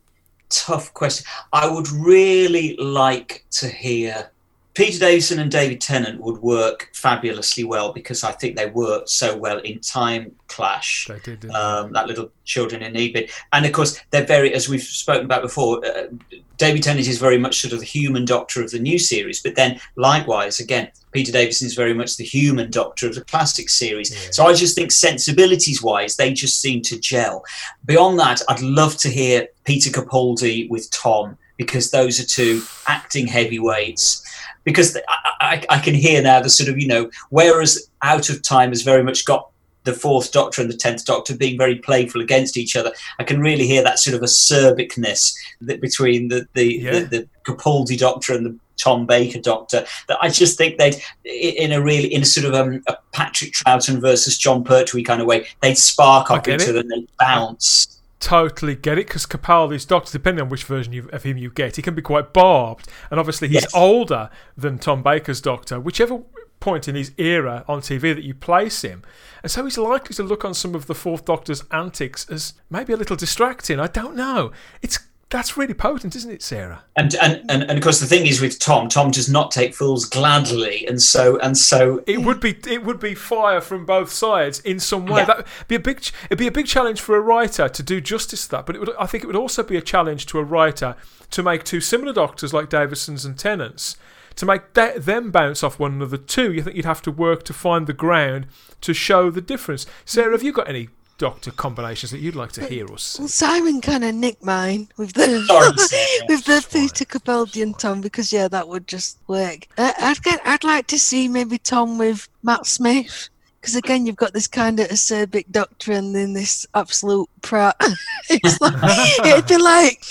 [0.49, 1.25] tough question.
[1.53, 4.31] I would really like to hear
[4.79, 9.35] Peter Davison and David Tennant would work fabulously well because I think they worked so
[9.35, 11.05] well in Time Crash.
[11.09, 14.81] They did, um, that little Children in Need and of course they're very, as we've
[14.81, 15.85] spoken about before.
[15.85, 16.07] Uh,
[16.55, 19.55] David Tennant is very much sort of the human doctor of the new series, but
[19.55, 24.13] then likewise, again, Peter Davison is very much the human doctor of the classic series.
[24.13, 24.31] Yeah.
[24.31, 27.43] So I just think sensibilities wise, they just seem to gel.
[27.85, 33.27] Beyond that, I'd love to hear Peter Capaldi with Tom because those are two acting
[33.27, 34.25] heavyweights
[34.63, 38.41] because I, I, I, can hear now the sort of you know whereas out of
[38.41, 39.51] time has very much got
[39.83, 43.39] the fourth doctor and the tenth doctor being very playful against each other i can
[43.39, 46.91] really hear that sort of acerbicness that between the the, yeah.
[46.91, 49.85] the, the capaldi doctor and the Tom Baker Doctor.
[50.07, 50.95] That I just think they'd,
[51.25, 55.19] in a really, in a sort of um, a Patrick Troughton versus john Pertwee kind
[55.19, 59.85] of way, they'd spark off each other and they'd bounce totally get it because Capaldi's
[59.85, 62.87] doctor, depending on which version you, of him you get, he can be quite barbed,
[63.09, 63.73] and obviously he's yes.
[63.73, 66.21] older than Tom Baker's doctor, whichever
[66.59, 69.03] point in his era on TV that you place him.
[69.43, 72.91] And so he's likely to look on some of the Fourth Doctor's antics as maybe
[72.93, 73.79] a little distracting.
[73.79, 74.51] I don't know.
[74.81, 74.99] It's
[75.29, 76.83] that's really potent, isn't it, Sarah?
[76.95, 79.75] And, and and and of course the thing is with Tom, Tom does not take
[79.75, 84.11] fools gladly, and so and so it would be it would be fire from both
[84.11, 85.21] sides in some way.
[85.21, 85.25] Yeah.
[85.25, 88.45] That be a big it'd be a big challenge for a writer to do justice
[88.45, 88.65] to that.
[88.65, 90.95] But it would, I think it would also be a challenge to a writer
[91.29, 93.97] to make two similar doctors like Davison's and Tennant's
[94.35, 96.53] to make them bounce off one another too.
[96.53, 98.47] You think you'd have to work to find the ground
[98.81, 99.85] to show the difference.
[100.05, 100.89] Sarah, have you got any
[101.19, 103.19] doctor combinations that you'd like to hear us?
[103.19, 105.27] Well, Simon kind of nicked mine with the
[106.27, 109.67] with the Peter Capaldi and Tom because yeah, that would just work.
[109.77, 113.29] Uh, I'd get, I'd like to see maybe Tom with Matt Smith.
[113.59, 117.75] Because again, you've got this kind of acerbic doctor and then this absolute prat.
[118.61, 120.01] like, it'd be like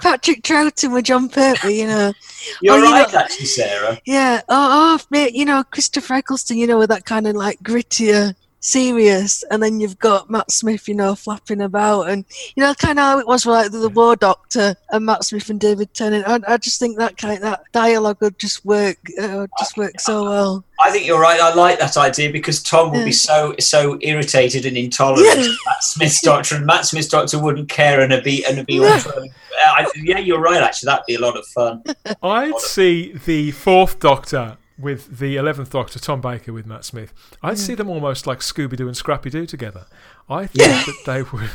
[0.00, 2.12] Patrick Troughton with John Pertwee, you know.
[2.60, 4.00] You're or, right, you know, actually, Sarah.
[4.04, 4.40] Yeah.
[4.48, 9.42] Oh, oh, you know, Christopher Eccleston, you know, with that kind of like grittier serious,
[9.50, 12.24] and then you've got Matt Smith, you know, flapping about, and
[12.56, 15.24] you know, kind of how it was with, like the, the War Doctor and Matt
[15.24, 16.26] Smith and David Tennant.
[16.26, 20.24] I, I just think that kind that dialogue would just work, uh, just work so
[20.24, 20.64] well.
[20.80, 21.40] I think you're right.
[21.40, 23.04] I like that idea because Tom would Yeah.
[23.06, 25.48] be so so irritated and intolerant Yeah.
[25.66, 28.78] Matt Smith's doctor, and Matt Smith's doctor wouldn't care and it'd be and it'd be
[28.80, 29.24] all for-
[29.60, 30.62] I, yeah, you're right.
[30.62, 31.82] Actually, that'd be a lot of fun.
[32.22, 37.12] I'd see the fourth Doctor with the eleventh Doctor, Tom Baker, with Matt Smith.
[37.42, 39.86] I'd see them almost like Scooby Doo and Scrappy Doo together.
[40.30, 40.84] I think Yeah.
[40.84, 41.50] that they would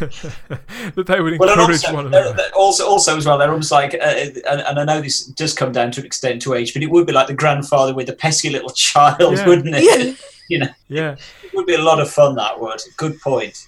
[0.94, 2.50] that they would Well, and encourage also, one they're- another.
[2.54, 5.72] also, also as well, they're almost like, uh, and, and I know this does come
[5.72, 8.12] down to an extent to age, but it would be like the grandfather with the
[8.14, 9.46] pesky little child, Yeah.
[9.46, 9.84] wouldn't it?
[9.84, 10.14] Yeah.
[10.50, 11.16] You know, Yeah.
[11.44, 12.34] it would be a lot of fun.
[12.36, 12.80] That would.
[12.96, 13.66] Good point.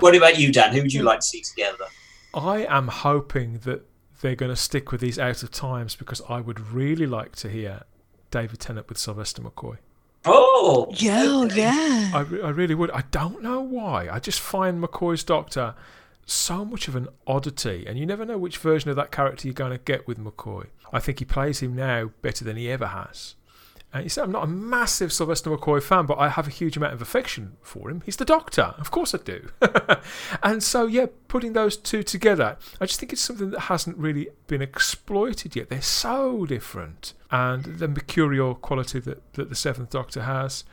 [0.00, 0.72] what about you, Dan?
[0.74, 1.84] Who would you like to see together?
[2.34, 3.82] I am hoping that
[4.20, 7.48] they're going to stick with these out of times because I would really like to
[7.48, 7.82] hear
[8.30, 9.78] David Tennant with Sylvester McCoy.
[10.24, 12.10] Oh, Yeah, oh, yeah.
[12.14, 12.90] I, I really would.
[12.90, 14.08] I don't know why.
[14.10, 15.74] I just find McCoy's Doctor
[16.26, 19.54] so much of an oddity, and you never know which version of that character you're
[19.54, 20.66] going to get with McCoy.
[20.92, 23.34] I think he plays him now better than he ever has.
[23.92, 26.76] And you say I'm not a massive Sylvester McCoy fan, but I have a huge
[26.76, 28.02] amount of affection for him.
[28.04, 29.48] He's the Doctor, of course I do.
[30.42, 34.28] and so, yeah, putting those two together, I just think it's something that hasn't really
[34.46, 35.70] been exploited yet.
[35.70, 40.64] They're so different, and the mercurial quality that, that the Seventh Doctor has.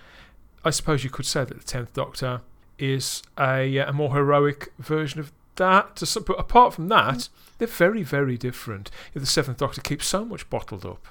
[0.65, 2.41] I suppose you could say that the Tenth Doctor
[2.77, 5.95] is a, uh, a more heroic version of that.
[5.97, 7.29] To some, but apart from that, mm.
[7.57, 8.91] they're very, very different.
[9.13, 11.07] The Seventh Doctor keeps so much bottled up,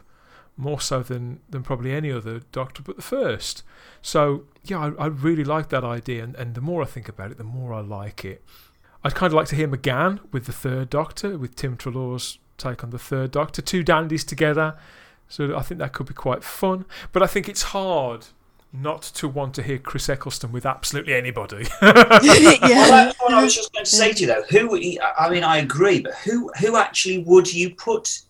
[0.57, 3.63] more so than, than probably any other Doctor, but the first.
[4.03, 7.31] So yeah, I, I really like that idea, and, and the more I think about
[7.31, 8.45] it, the more I like it.
[9.03, 12.83] I'd kind of like to hear McGann with the Third Doctor, with Tim Treloar's take
[12.83, 14.77] on the Third Doctor, two dandies together.
[15.29, 16.85] So I think that could be quite fun.
[17.13, 18.27] But I think it's hard
[18.73, 21.67] not to want to hear Chris Eccleston with absolutely anybody.
[21.81, 24.43] Well, that's what I was just going to say to you, though.
[24.51, 24.99] Who?
[25.19, 26.51] I mean, I agree, but who?
[26.61, 28.21] Who actually would you put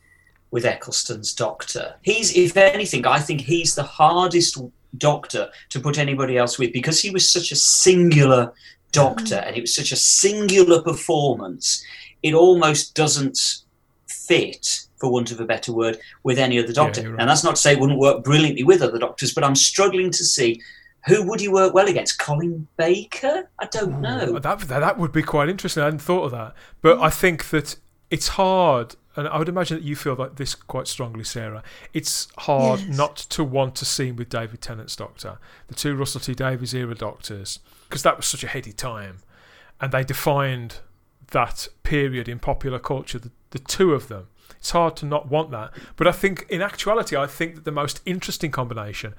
[0.55, 1.97] with Eccleston's Doctor?
[2.03, 4.57] He's, if anything, I think he's the hardest
[4.97, 8.53] Doctor to put anybody else with because he was such a singular
[8.93, 9.49] Doctor mm-hmm.
[9.49, 11.85] and it was such a singular performance.
[12.23, 13.65] It almost doesn't
[14.07, 17.03] fit, for want of a better word, with any other Doctor.
[17.03, 17.21] you're right.
[17.21, 20.13] And that's not to say it wouldn't work brilliantly with other Doctors, but I'm struggling
[20.13, 20.63] to see.
[21.07, 22.21] Who would he work well against?
[22.21, 23.51] Colin Baker?
[23.59, 24.01] I don't hmm.
[24.03, 24.39] know.
[24.39, 25.83] That, that that would be quite interesting.
[25.83, 27.15] I hadn't thought of that, but I mm.
[27.15, 27.77] think that
[28.11, 31.63] it's hard, and I would imagine that you feel like this quite strongly, Sarah.
[31.93, 32.97] It's hard Yes.
[32.97, 35.39] not to want to see him with David Tennant's Doctor,
[35.69, 39.19] the two Russell T Davies era Doctors, because that was such a heady time,
[39.81, 40.77] and they defined
[41.31, 43.19] that period in popular culture.
[43.19, 44.29] The, the two of them.
[44.59, 47.71] It's hard to not want that, but I think in actuality, I think that the
[47.73, 49.15] most interesting combination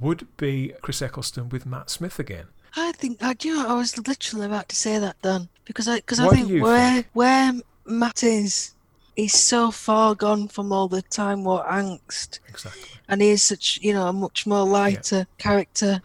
[0.00, 2.46] would be Chris Eccleston with Matt Smith again.
[2.76, 3.48] I think I do.
[3.48, 6.62] You know, I was literally about to say that, Dan, because I because I think
[6.62, 7.52] where where
[7.86, 8.74] Matt is,
[9.18, 12.82] he's so far gone from all the time war angst, Exactly.
[13.08, 16.00] and he is such you know a much more lighter character.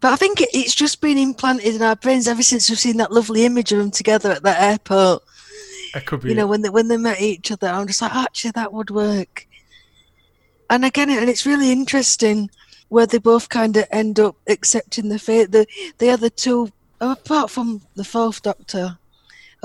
[0.00, 2.98] But I think it, it's just been implanted in our brains ever since we've seen
[2.98, 5.22] that lovely image of them together at that airport.
[5.94, 6.28] It could be.
[6.28, 8.72] You know, when they when they met each other, I'm just like, oh, actually, that
[8.72, 9.46] would work.
[10.70, 12.50] And again, and it's really interesting
[12.88, 15.50] where they both kind of end up accepting the fate.
[15.50, 15.66] The
[15.98, 16.70] the two,
[17.00, 18.98] apart from the fourth Doctor,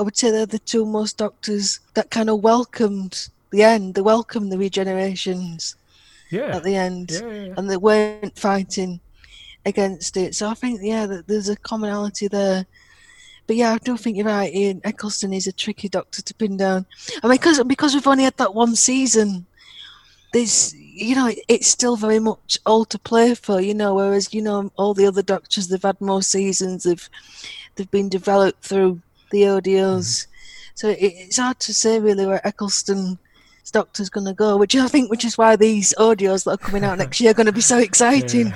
[0.01, 3.93] I would say they're the two most Doctors that kind of welcomed the end.
[3.93, 5.75] They welcomed the regenerations
[6.31, 6.55] yeah.
[6.55, 7.53] at the end, Yeah, yeah, yeah.
[7.55, 8.99] and they weren't fighting
[9.63, 10.33] against it.
[10.33, 12.65] So I think, yeah, that there's a commonality there.
[13.45, 14.51] But yeah, I do think you're right.
[14.51, 16.87] Ian Eccleston is a tricky doctor to pin down.
[17.21, 19.45] I mean, because because we've only had that one season,
[20.33, 23.61] there's you know it's still very much all to play for.
[23.61, 26.85] You know, whereas you know all the other doctors they've had more seasons.
[26.85, 27.07] They've
[27.75, 29.01] they've been developed through
[29.31, 30.27] the audios.
[30.75, 33.17] So it, it's hard to say really where Eccleston's
[33.71, 34.57] doctor's going to go.
[34.57, 37.35] Which I think, which is why these audios that are coming out next year are
[37.35, 38.53] going to be so exciting.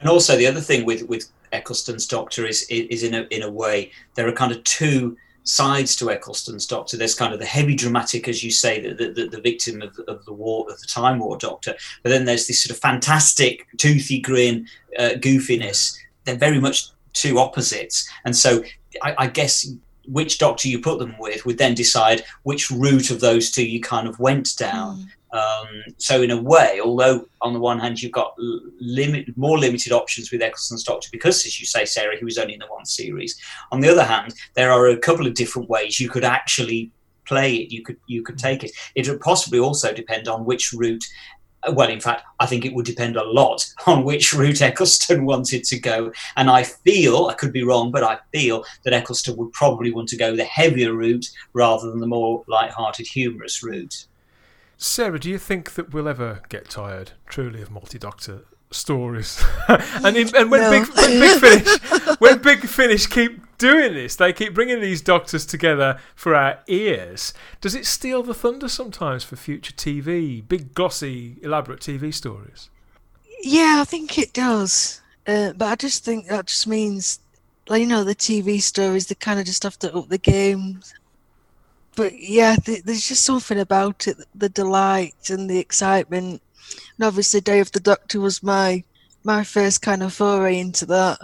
[0.00, 3.50] And also the other thing with with Eccleston's Doctor is is in a in a
[3.50, 6.96] way there are kind of two sides to Eccleston's Doctor.
[6.96, 10.24] There's kind of the heavy dramatic, as you say, the the, the victim of, of
[10.24, 14.20] the war of the Time War Doctor, but then there's this sort of fantastic toothy
[14.20, 14.66] grin
[14.98, 15.96] uh, goofiness.
[16.24, 18.62] They're very much two opposites, and so
[19.02, 19.66] I, I guess
[20.06, 23.80] which doctor you put them with would then decide which route of those two you
[23.80, 25.06] kind of went down.
[25.32, 25.68] Um,
[25.98, 28.34] so in a way, although on the one hand you've got
[28.80, 32.54] limit more limited options with Eccleston's Doctor because, as you say, Sarah, he was only
[32.54, 33.40] in the one series.
[33.70, 36.90] On the other hand, there are a couple of different ways you could actually
[37.26, 37.70] play it.
[37.70, 38.72] You could you could take it.
[38.96, 41.04] It would possibly also depend on which route
[41.62, 45.24] Uh, well, in fact, I think it would depend a lot on which route Eccleston
[45.26, 46.12] wanted to go.
[46.36, 50.08] And I feel, I could be wrong, but I feel that Eccleston would probably want
[50.10, 54.06] to go the heavier route rather than the more light-hearted, humorous route.
[54.76, 59.42] Sarah, do you think that we'll ever get tired, truly, of multi-doctor stories?
[59.68, 60.70] and, in, and when, No.
[60.70, 65.46] Big, when Big Finish, when Big Finish keep doing this, they keep bringing these doctors
[65.46, 67.32] together for our ears.
[67.60, 72.70] Does it steal the thunder sometimes for future TV, big glossy, elaborate TV stories?
[73.42, 75.00] Yeah, I think it does.
[75.26, 77.20] Uh, but I just think that just means,
[77.68, 80.80] like, you know, the TV stories, they kind of just have to up the game.
[81.96, 86.40] But yeah, th- there's just something about it the delight and the excitement.
[86.98, 88.84] And obviously, Day of the Doctor was my
[89.24, 91.18] my first kind of foray into that.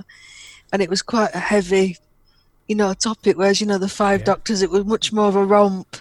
[0.72, 1.96] And it was quite a heavy,
[2.68, 3.38] you know, topic.
[3.38, 5.96] Whereas, you know, the Five Doctors, it was much more of a romp.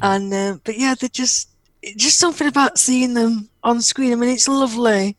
[0.00, 1.50] And, uh, but yeah, they just,
[1.96, 4.12] just something about seeing them on screen.
[4.12, 5.16] I mean, it's lovely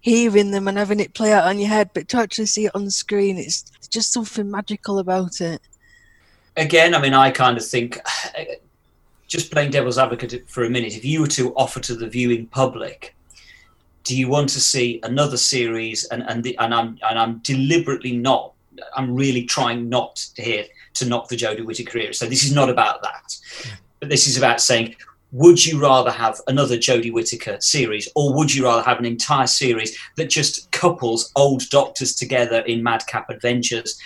[0.00, 2.74] hearing them and having it play out on your head, but to actually see it
[2.74, 5.60] on the screen, it's just something magical about it.
[6.56, 8.00] Again, I mean, I kind of think,
[9.26, 12.46] just playing devil's advocate for a minute, if you were to offer to the viewing
[12.46, 13.14] public,
[14.04, 16.04] do you want to see another series?
[16.04, 18.52] And and the, and I'm and I'm deliberately not.
[18.94, 20.64] I'm really trying not to hear
[20.94, 22.12] to knock the Jodie Whittaker career.
[22.12, 23.36] So this is not about that,
[24.00, 24.96] but this is about saying,
[25.32, 29.46] would you rather have another Jodie Whittaker series, or would you rather have an entire
[29.46, 33.98] series that just couples old doctors together in madcap adventures?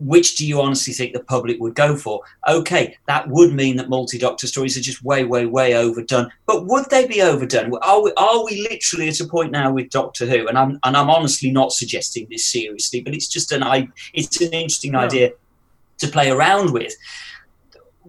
[0.00, 2.20] Which do you honestly think the public would go for?
[2.48, 6.30] Okay, that would mean that multi-doctor stories are just way, way, way overdone.
[6.46, 7.72] But would they be overdone?
[7.82, 10.48] Are we, are we literally at a point now with Doctor Who?
[10.48, 13.88] And I'm and I'm honestly not suggesting this seriously, but it's just an I.
[14.12, 15.00] It's an interesting No.
[15.00, 15.30] idea
[15.98, 16.94] to play around with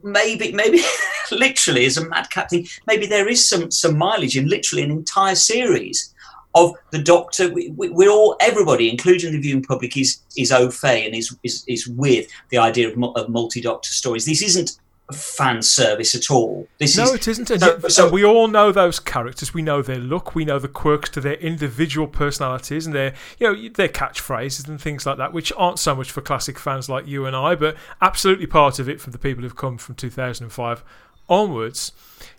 [0.03, 0.79] maybe maybe
[1.31, 5.35] literally as a madcap thing maybe there is some some mileage in literally an entire
[5.35, 6.13] series
[6.55, 10.69] of the doctor we, we, we're all everybody including the viewing public is is au
[10.71, 14.77] fait and is, is is with the idea of, of multi-doctor stories this isn't
[15.13, 17.47] fan service at all this no, is it isn't.
[17.59, 19.53] So- so- we all know those characters.
[19.53, 20.33] We know their look.
[20.33, 24.81] We know the quirks to their individual personalities and their, you know, their catchphrases and
[24.81, 27.75] things like that, which aren't so much for classic fans like you and I, but
[28.01, 30.83] absolutely part of it for the people who've come from 2005
[31.29, 31.91] onwards.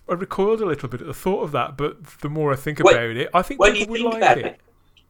[0.08, 2.78] I recoiled a little bit at the thought of that, but the more I think
[2.78, 4.46] When- about it, I think when people you would think like about it.
[4.46, 4.60] it,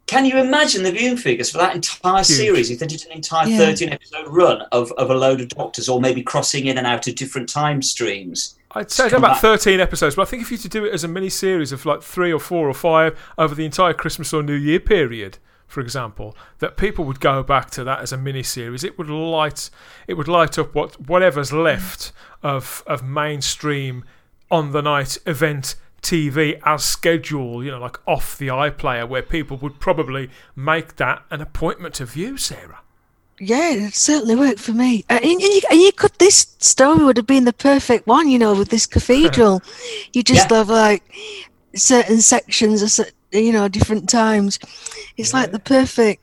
[0.07, 2.27] can you imagine the viewing figures for that entire Huge.
[2.27, 3.59] series if they did an entire Yeah.
[3.59, 7.07] 13 episode run of, of a load of doctors or maybe crossing in and out
[7.09, 9.41] of different time streams I'd say about back.
[9.41, 11.73] 13 episodes, but I think if you were to do it as a mini series
[11.73, 15.39] of like three or four or five over the entire Christmas or New Year period,
[15.67, 18.85] for example, that people would go back to that as a mini series.
[18.85, 19.71] It would light
[20.07, 21.65] it would light up what whatever's mm.
[21.65, 24.05] left of of mainstream
[24.51, 29.57] on the night event TV as scheduled, you know, like off the iPlayer, where people
[29.57, 32.81] would probably make that an appointment to view, Sarah.
[33.39, 35.05] Yeah, it certainly worked for me.
[35.11, 38.29] Uh, and, and you, and you could, this story would have been the perfect one,
[38.31, 39.63] you know, with this cathedral.
[40.13, 40.59] you just Yeah.
[40.59, 41.03] have like
[41.75, 44.59] certain sections, of, you know, different times.
[45.17, 46.23] It's like the perfect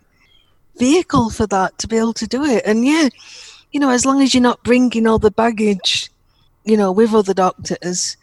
[0.78, 2.64] vehicle for that to be able to do it.
[2.66, 3.10] And yeah,
[3.72, 6.10] you know, as long as you're not bringing all the baggage,
[6.64, 8.18] you know, with other doctors,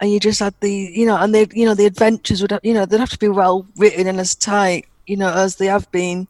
[0.00, 2.64] and you just had the, you know, and they, you know, the adventures would, have,
[2.64, 5.66] you know, they'd have to be well written and as tight, you know, as they
[5.66, 6.26] have been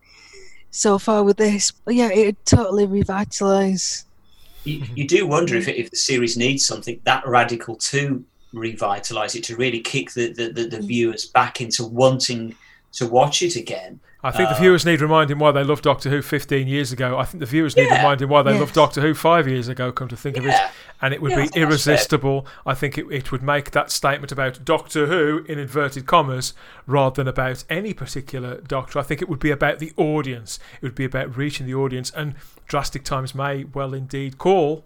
[0.71, 1.71] so far with this.
[1.71, 4.05] But yeah, it would totally revitalise.
[4.65, 9.45] you, you do wonder if, if the series needs something that radical to revitalize it
[9.45, 10.87] to really kick the, the, the, the mm.
[10.87, 12.55] viewers back into wanting
[12.93, 16.09] to watch it again I think the Uh, viewers need reminding why they loved Doctor
[16.09, 17.19] Who 15 years ago.
[17.19, 17.97] I think the viewers need Yeah.
[17.97, 18.61] reminding why they Yes.
[18.61, 20.55] loved Doctor Who five years ago, come to think of it.
[21.01, 22.47] And it would Yeah, be irresistible.
[22.65, 26.55] I think it, it would make that statement about Doctor Who, in inverted commas,
[26.87, 29.01] rather than about any particular Doctor.
[29.01, 30.61] I think it would be about the audience.
[30.81, 32.11] It would be about reaching the audience.
[32.15, 32.35] And
[32.69, 34.85] drastic times may well indeed call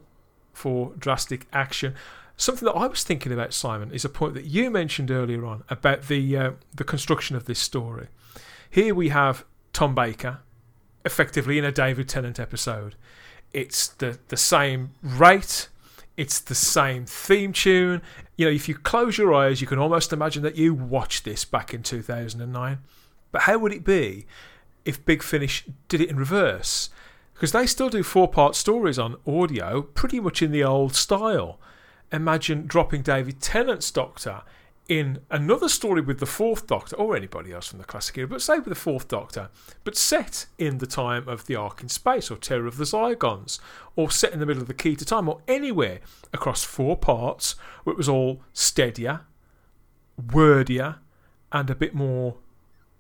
[0.55, 1.95] for drastic action.
[2.39, 5.63] Something that I was thinking about, Simon, is a point that you mentioned earlier on
[5.69, 8.07] about the uh, the construction of this story.
[8.71, 10.41] Here we have Tom Baker,
[11.05, 12.97] effectively in a David Tennant episode.
[13.53, 15.69] It's the the same rate.
[16.17, 18.01] It's the same theme tune.
[18.37, 21.45] You know, if you close your eyes, you can almost imagine that you watched this
[21.45, 22.79] back in 2009.
[23.33, 24.27] But how would it be
[24.85, 26.89] if Big Finish did it in reverse?
[27.35, 31.61] Because they still do four part stories on audio, pretty much in the old style.
[32.11, 34.43] Imagine dropping David Tennant's Doctor
[34.89, 38.43] in another story with the Fourth Doctor, or anybody else from the classic era, but
[38.43, 39.51] say with the Fourth Doctor,
[39.85, 43.59] but set in the time of the Ark in Space, or Terror of the Zygons,
[43.97, 46.01] or set in the middle of the Key to Time, or anywhere
[46.33, 49.23] across four parts where it was all steadier,
[50.33, 50.97] wordier,
[51.53, 52.37] and a bit more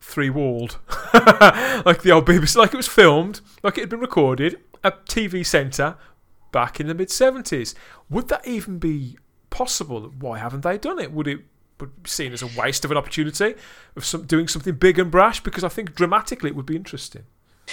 [0.00, 0.78] three walled,
[1.14, 5.44] like the old BBC, like it was filmed, like it had been recorded at TV
[5.44, 5.96] Centre
[6.52, 7.74] back in the mid seventies.
[8.10, 9.18] Would that even be
[9.50, 10.12] possible?
[10.18, 11.12] Why haven't they done it?
[11.12, 11.40] Would it
[11.78, 13.54] be seen as a waste of an opportunity
[13.96, 15.42] of some, doing something big and brash?
[15.42, 17.24] Because I think dramatically it would be interesting.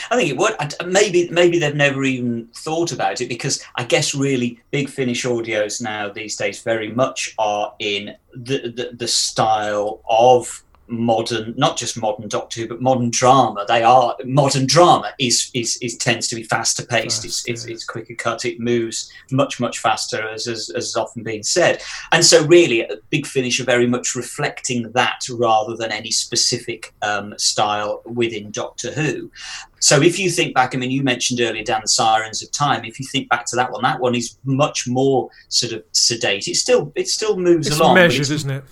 [0.10, 0.54] I think it would.
[0.60, 5.24] Uh, maybe maybe they've never even thought about it because I guess really big Finish
[5.24, 11.78] audios now these days very much are in the the, the style of modern, not
[11.78, 13.66] just modern Doctor Who, but modern drama.
[13.68, 17.26] They are modern drama is is, is tends to be faster paced.
[17.26, 18.46] It's, it's, it's quicker cut.
[18.46, 21.82] It moves much much faster, as as, as often been said.
[22.12, 26.94] And so, really, a Big Finish are very much reflecting that rather than any specific
[27.02, 29.32] um, style within Doctor Who.
[29.80, 32.86] So if you think back, I mean, you mentioned earlier, Dan, the Sirens of Time.
[32.86, 36.48] If you think back to that one, that one is much more sort of sedate.
[36.48, 37.96] It still it still moves it's along.
[37.96, 38.64] Measured, isn't it?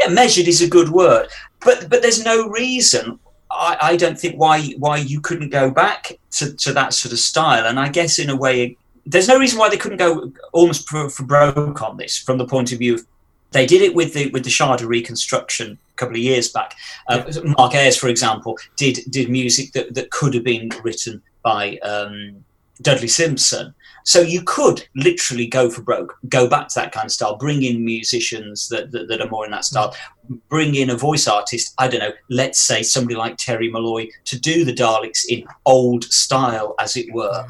[0.00, 1.28] Yeah, measured is a good word,
[1.64, 3.20] but but there's no reason.
[3.50, 7.18] I, I don't think why why you couldn't go back to, to that sort of
[7.18, 7.66] style.
[7.66, 11.10] And I guess in a way, there's no reason why they couldn't go almost for,
[11.10, 13.06] for broke on this from the point of view of
[13.52, 16.76] they did it with the with the Shada reconstruction a couple of years back.
[17.08, 17.24] Uh,
[17.58, 22.44] Mark Ayres, for example, did did music that, that could have been written by um,
[22.82, 23.74] Dudley Simpson.
[24.04, 27.62] So you could literally go for broke, go back to that kind of style, bring
[27.62, 29.94] in musicians that, that, that, are more in that style,
[30.48, 34.38] bring in a voice artist, I don't know, let's say somebody like Terry Malloy to
[34.38, 37.44] do the Daleks in old style, as it were.
[37.44, 37.48] Mm.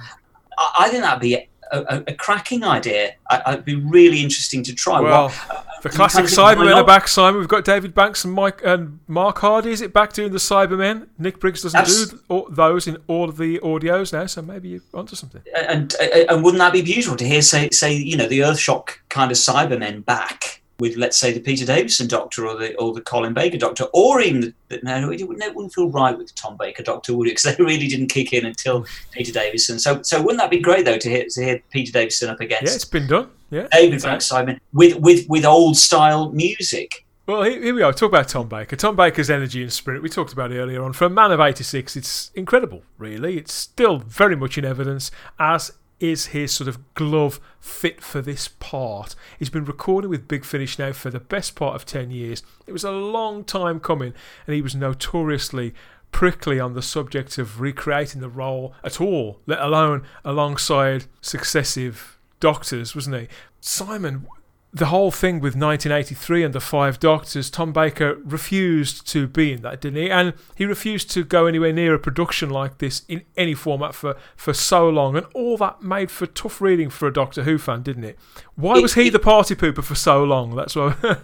[0.59, 3.15] I, I think that'd be a, a, cracking idea.
[3.29, 5.01] I, would be really interesting to try.
[5.01, 7.39] Well, uh, uh, well the classic Cybermen are back, Simon.
[7.41, 9.71] We've got David Banks and Mike and Mark Hardy.
[9.71, 11.09] Is it back doing the Cybermen?
[11.19, 14.83] Nick Briggs doesn't Abs- do those in all of the audios now, so maybe you're
[14.93, 15.43] onto something.
[15.57, 18.97] And, and and wouldn't that be beautiful to hear say say you know the Earthshock
[19.09, 20.63] kind of Cybermen back?
[20.81, 24.20] With let's say the Peter Davison Doctor or the or the Colin Baker Doctor, or
[24.20, 27.28] even the, no, it wouldn't, it wouldn't feel right with the Tom Baker Doctor, would
[27.28, 27.31] it?
[27.40, 29.78] Because they really didn't kick in until Peter Davison.
[29.78, 32.65] So so wouldn't that be great though to hear to hear Peter Davison up against?
[32.65, 33.31] Yeah, it's been done.
[33.51, 37.05] Yeah, David Frank Simon with with with old style music.
[37.27, 37.93] Well, here we are.
[37.93, 38.74] Talk about Tom Baker.
[38.74, 40.02] Tom Baker's energy and spirit.
[40.02, 40.93] We talked about earlier on.
[40.93, 43.39] For a man of 86, it's incredible, really.
[43.39, 45.70] It's still very much in evidence, as
[46.01, 49.15] is his sort of glove fit for this part?
[49.39, 52.43] He's been recording with Big Finish now for the best part of 10 years.
[52.67, 54.15] It was a long time coming,
[54.47, 55.75] and he was notoriously
[56.11, 62.95] prickly on the subject of recreating the role at all, let alone alongside successive doctors,
[62.95, 63.29] wasn't he?
[63.61, 64.27] Simon,
[64.73, 69.63] the whole thing with 1983 and the Five Doctors, Tom Baker refused to be in
[69.63, 70.11] that, didn't he?
[70.11, 74.17] And he refused to go anywhere near a production like this in any format for,
[74.37, 75.17] for so long.
[75.17, 78.19] And all that made for tough reading for a Doctor Who fan, didn't it?
[78.55, 80.55] Why was he the party pooper for so long?
[80.55, 80.95] That's why.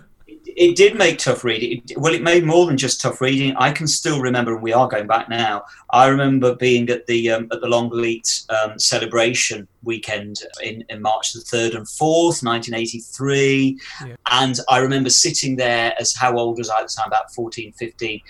[0.56, 1.82] it did make tough reading.
[1.86, 3.54] It, well, it made more than just tough reading.
[3.56, 5.64] I can still remember, and we are going back now.
[5.90, 11.34] I remember being at the um, at the Longleat um, celebration weekend in, in March
[11.34, 14.16] the third and fourth, nineteen eighty three, yeah.
[14.30, 17.08] and I remember sitting there as how old was I at the time?
[17.08, 18.20] About 14, 15,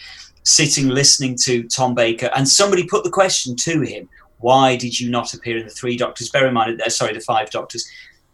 [0.42, 4.08] sitting listening to Tom Baker, and somebody put the question to him:
[4.38, 6.28] Why did you not appear in the Three Doctors?
[6.30, 7.88] Bear in mind, uh, sorry, the Five Doctors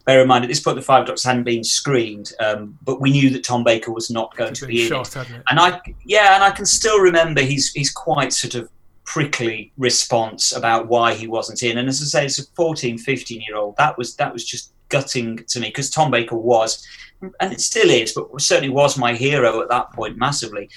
[0.05, 3.11] bear in mind at this point the five doctors hadn't been screened um, but we
[3.11, 5.43] knew that tom baker was not going to be shot, in it.
[5.49, 8.69] and i yeah and i can still remember he's he's quite sort of
[9.05, 11.77] prickly response about why he wasn't in.
[11.77, 14.71] And as i say as a 14 15 year old that was that was just
[14.89, 16.85] gutting to me because tom baker was
[17.39, 20.69] and it still is but certainly was my hero at that point massively.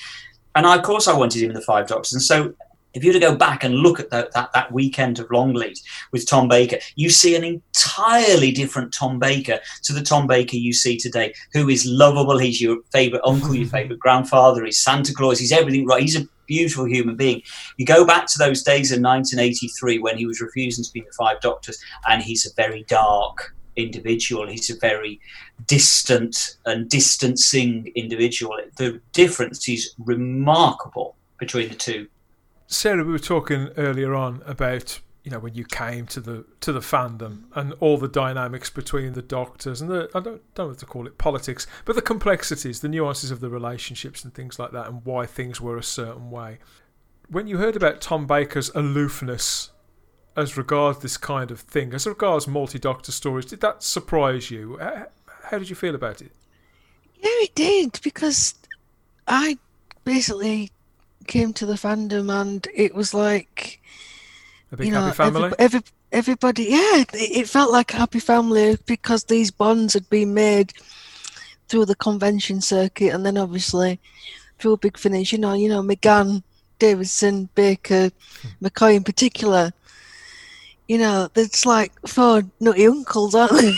[0.55, 2.55] And I, of course i wanted him in the five doctors and so
[2.97, 5.79] if you were to go back and look at the, that, that weekend of Longleat
[6.13, 10.73] with Tom Baker, you see an entirely different Tom Baker to the Tom Baker you
[10.73, 12.39] see today, who is lovable.
[12.39, 13.77] He's your favourite uncle, your mm-hmm.
[13.77, 16.01] favourite grandfather, he's Santa Claus, he's everything right.
[16.01, 17.43] He's a beautiful human being.
[17.77, 21.13] You go back to those days in 1983 when he was refusing to be the
[21.19, 21.79] Five Doctors,
[22.09, 24.49] and he's a very dark individual.
[24.49, 25.21] He's a very
[25.67, 28.57] distant and distancing individual.
[28.77, 32.09] The difference is remarkable between the two.
[32.69, 36.73] Sarah, we were talking earlier on about you know when you came to the to
[36.73, 40.77] the fandom and all the dynamics between the doctors and the I don't don't have
[40.79, 44.73] to call it politics, but the complexities, the nuances of the relationships and things like
[44.73, 46.59] that, and why things were a certain way.
[47.29, 49.71] When you heard about Tom Baker's aloofness
[50.37, 54.79] as regards this kind of thing, as regards multi-doctor stories, did that surprise you?
[54.79, 56.33] How did you feel about it?
[57.17, 58.55] Yeah, it did because
[59.27, 59.59] I
[60.05, 60.71] basically
[61.27, 63.81] came to the fandom and it was like
[64.73, 65.45] a big you know, happy family.
[65.45, 65.81] Every, every,
[66.13, 70.73] everybody, yeah, it, it, felt like a happy family because these bonds had been made
[71.69, 74.01] through the convention circuit, and then obviously
[74.65, 75.33] real big finish.
[75.33, 76.43] You know, you know McGann,
[76.79, 78.11] Davison, Baker,
[78.63, 79.73] McCoy in particular.
[80.89, 83.75] You know, it's like four nutty uncles, aren't they?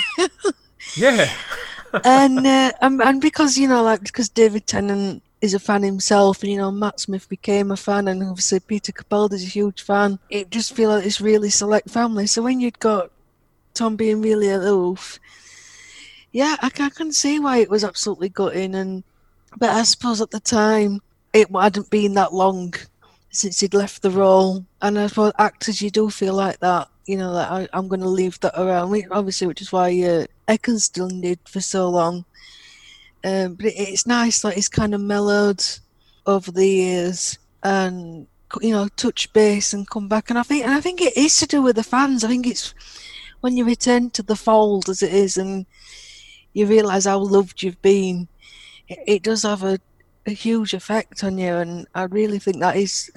[0.97, 1.31] yeah.
[2.05, 6.43] and, uh, and and because you know, like because David Tennant is a fan himself,
[6.43, 10.19] and you know Matt Smith became a fan, and obviously Peter Capaldi's a huge fan.
[10.31, 12.27] It just feel like this really select family.
[12.27, 13.11] So when you'd got
[13.75, 15.19] Tom being really aloof,
[16.33, 18.75] yeah, I, I can see why it was absolutely gutting.
[18.75, 19.05] And
[19.57, 21.01] but I suppose at the time
[21.33, 22.75] it hadn't been that long
[23.31, 26.89] since he'd left the role, and I suppose actors you do feel like that.
[27.07, 28.95] You know, that I, I'm going to leave that around.
[29.11, 32.27] Obviously, which is why uh, Eccleston did for so long
[33.25, 35.63] um, but it, it's nice that it's kind of mellowed
[36.27, 38.27] over the years and
[38.61, 40.31] you know touch base and come back.
[40.31, 42.25] And I think and I think it is to do with the fans.
[42.25, 42.75] I think it's
[43.41, 45.67] when you return to the fold as it is and
[46.53, 48.29] you realise how loved you've been.
[48.89, 49.79] It, it does have a,
[50.27, 53.11] a huge effect on you, and I really think that is.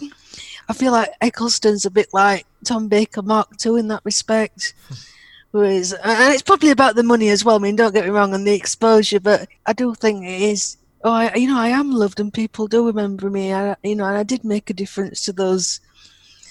[0.69, 4.73] I feel like Eccleston's a bit like Tom Baker Mark II in that respect.
[5.52, 7.57] Whereas, and it's probably about the money as well.
[7.57, 10.78] I mean, don't get me wrong, and the exposure, but I do think it is.
[11.03, 13.53] Oh, I, you know, I am loved, and people do remember me.
[13.53, 15.82] I, you know, and I did make a difference to those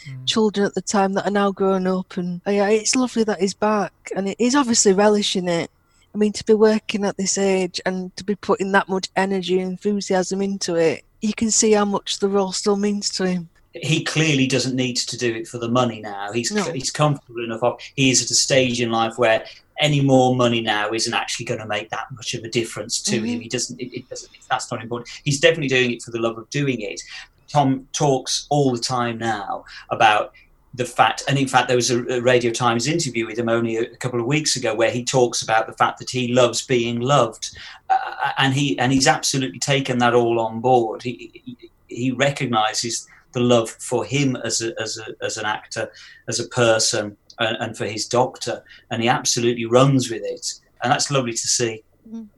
[0.06, 0.26] mm.
[0.26, 3.40] children at the time that are now grown up, and oh, yeah, it's lovely that
[3.40, 5.70] he's back, and he's obviously relishing it.
[6.14, 9.60] I mean, to be working at this age and to be putting that much energy
[9.60, 13.48] and enthusiasm into it, you can see how much the role still means to him
[13.72, 16.32] he clearly doesn't need to do it for the money now.
[16.32, 16.64] He's no.
[16.72, 17.62] he's comfortable enough.
[17.94, 19.44] He is at a stage in life where
[19.80, 23.16] any more money now isn't actually going to make that much of a difference to
[23.16, 23.24] mm-hmm.
[23.24, 23.40] him.
[23.40, 23.80] He doesn't.
[23.80, 24.30] It, it, doesn't.
[24.50, 25.10] That's not important.
[25.24, 27.00] He's definitely doing it for the love of doing it.
[27.48, 30.32] Tom talks all the time now about
[30.74, 33.96] the fact, and in fact, there was a, Radio Times interview with him only a,
[33.96, 37.56] couple of weeks ago where he talks about the fact that he loves being loved,
[37.88, 41.02] uh, and he and he's absolutely taken that all on board.
[41.02, 45.90] He he, he recognises the love for him as a, as a, as an actor,
[46.28, 50.92] as a person, and, and for his doctor, and he absolutely runs with it, and
[50.92, 51.82] that's lovely to see.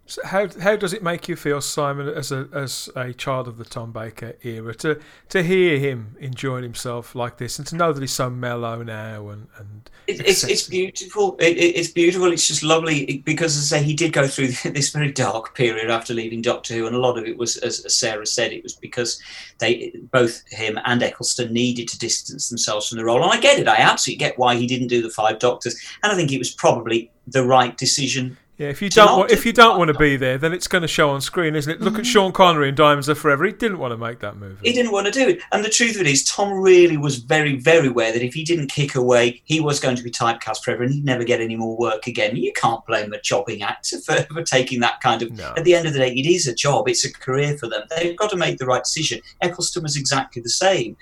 [0.07, 3.57] So how how does it make you feel, Simon, as a as a child of
[3.57, 5.01] the Tom Baker era, to
[5.31, 9.29] to hear him enjoying himself like this, and to know that he's so mellow now
[9.29, 11.37] and and it, it's it's beautiful.
[11.39, 12.33] It, it's beautiful.
[12.33, 15.91] It's just lovely because, as I say, he did go through this very dark period
[15.91, 18.63] after leaving Doctor Who, and a lot of it was, as, as Sarah said, it
[18.63, 19.23] was because
[19.59, 23.23] they both him and Eccleston needed to distance themselves from the role.
[23.23, 23.69] And I get it.
[23.69, 26.51] I absolutely get why he didn't do the Five Doctors, and I think it was
[26.51, 30.17] probably the right decision yeah, if you don't want, if you don't want to be
[30.17, 31.81] there, then it's going to show on screen, isn't it?
[31.81, 32.05] Look at mm-hmm.
[32.05, 33.45] Sean Connery in Diamonds Are Forever.
[33.45, 34.57] He didn't want to make that movie.
[34.63, 35.41] He didn't want to do it.
[35.51, 38.45] And the truth of it is, Tom really was very, very aware that if he
[38.45, 41.57] didn't kick away, he was going to be typecast forever and he'd never get any
[41.57, 42.37] more work again.
[42.37, 45.33] You can't blame a chopping actor for, for taking that kind of.
[45.33, 45.55] No.
[45.57, 46.89] At the end of the day, it is a job.
[46.89, 47.83] It's a career for them.
[47.91, 49.23] They've got to make the right decision.
[49.41, 50.97] Eccleston was exactly the same.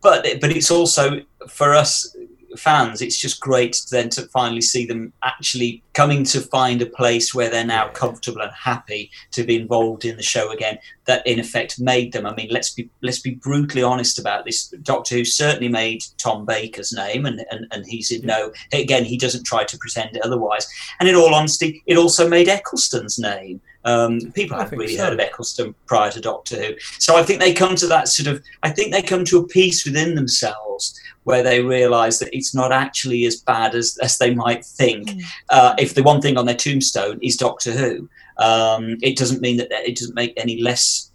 [0.00, 2.16] But, but it's also for us
[2.56, 7.34] fans, it's just great then to finally see them actually coming to find a place
[7.34, 10.78] where they're now comfortable and happy to be involved in the show again.
[11.06, 12.26] That in effect made them.
[12.26, 14.68] I mean, let's be let's be brutally honest about this.
[14.82, 19.04] Doctor Who certainly made Tom Baker's name, and and, and he's in no again.
[19.04, 20.66] He doesn't try to pretend otherwise.
[21.00, 23.60] And in all honesty, it also made Eccleston's name.
[23.86, 25.04] Um, people haven't really so.
[25.04, 28.26] heard of Eccleston prior to Doctor Who, so I think they come to that sort
[28.26, 28.42] of.
[28.62, 32.70] I think they come to a peace within themselves where they realise that it's not
[32.70, 35.08] actually as bad as, as they might think.
[35.08, 35.22] Mm.
[35.50, 38.08] Uh, if the one thing on their tombstone is Doctor Who,
[38.38, 41.10] um, it doesn't mean that it doesn't make any less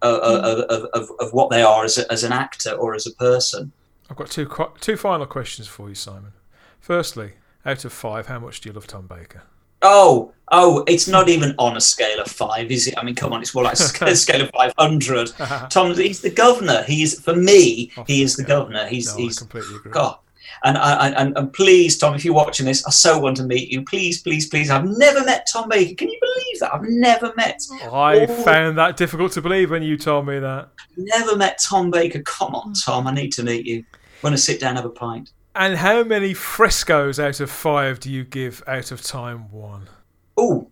[0.00, 0.64] uh, uh mm.
[0.64, 3.70] of, of, of, what they are as, a, as an actor or as a person.
[4.08, 4.48] I've got two
[4.80, 6.32] two final questions for you, Simon.
[6.80, 7.32] Firstly,
[7.66, 9.42] out of five, how much do you love Tom Baker?
[9.82, 12.94] Oh, oh, it's not even on a scale of five, is it?
[12.98, 15.32] I mean, come on, it's more like a scale of five hundred.
[15.70, 16.82] Tom, he's the governor.
[16.84, 18.86] He's for me, oh, he is the governor.
[18.86, 19.92] He's no, he's completely agree.
[19.92, 20.16] God.
[20.62, 23.82] And, and and please, Tom, if you're watching this, I so want to meet you.
[23.82, 24.68] Please, please, please.
[24.68, 25.94] I've never met Tom Baker.
[25.94, 26.74] Can you believe that?
[26.74, 27.62] I've never met.
[27.90, 30.68] I found that difficult to believe when you told me that.
[30.98, 32.20] Never met Tom Baker.
[32.22, 32.84] Come on, mm.
[32.84, 33.06] Tom.
[33.06, 33.84] I need to meet you.
[34.22, 35.32] Want to sit down, have a pint.
[35.54, 39.88] And how many frescoes out of five do you give out of time one?
[40.36, 40.70] Oh,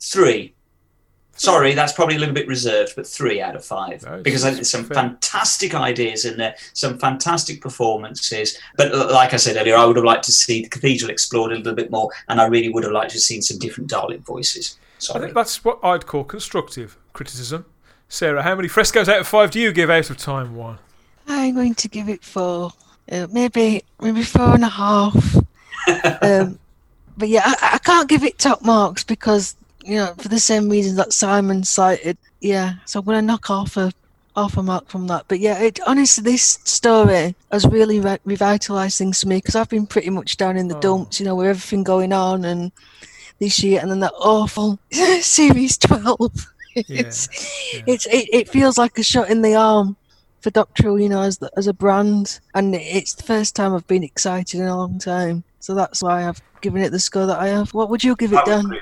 [0.00, 0.54] three.
[1.32, 4.48] Sorry, that's probably a little bit reserved, but three out of five no, because I
[4.48, 4.96] think there's some fair.
[4.96, 8.58] fantastic ideas in there, some fantastic performances.
[8.76, 11.56] But like I said earlier, I would have liked to see the cathedral explored a
[11.56, 14.20] little bit more, and I really would have liked to have seen some different Dalek
[14.20, 14.78] voices.
[14.98, 15.20] Sorry.
[15.20, 17.66] I think that's what I'd call constructive criticism.
[18.08, 20.78] Sarah, how many frescoes out of five do you give out of time one?
[21.28, 22.72] I'm going to give it four
[23.10, 25.36] uh, maybe maybe four and a half.
[26.22, 26.58] um,
[27.16, 30.68] but yeah, I, I, can't give it top marks because you know, for the same
[30.68, 32.18] reasons that Simon cited.
[32.40, 33.92] Yeah, so I'm gonna knock off a
[34.36, 35.24] off a mark from that.
[35.28, 39.68] But yeah, it honestly, this story has really re- revitalized things for me because I've
[39.68, 40.80] been pretty much down in the Oh.
[40.80, 42.70] dumps, you know, with everything going on and
[43.40, 44.78] this year, and then that awful
[45.20, 46.46] series twelve.
[46.74, 47.28] it's
[47.86, 49.96] it's it, it feels like a shot in the arm
[50.40, 53.74] for Doctor Who, you know, as the, as a brand, and it's the first time
[53.74, 55.44] I've been excited in a long time.
[55.60, 57.74] So that's why I've given it the score that I have.
[57.74, 58.72] What would you give it, Dan?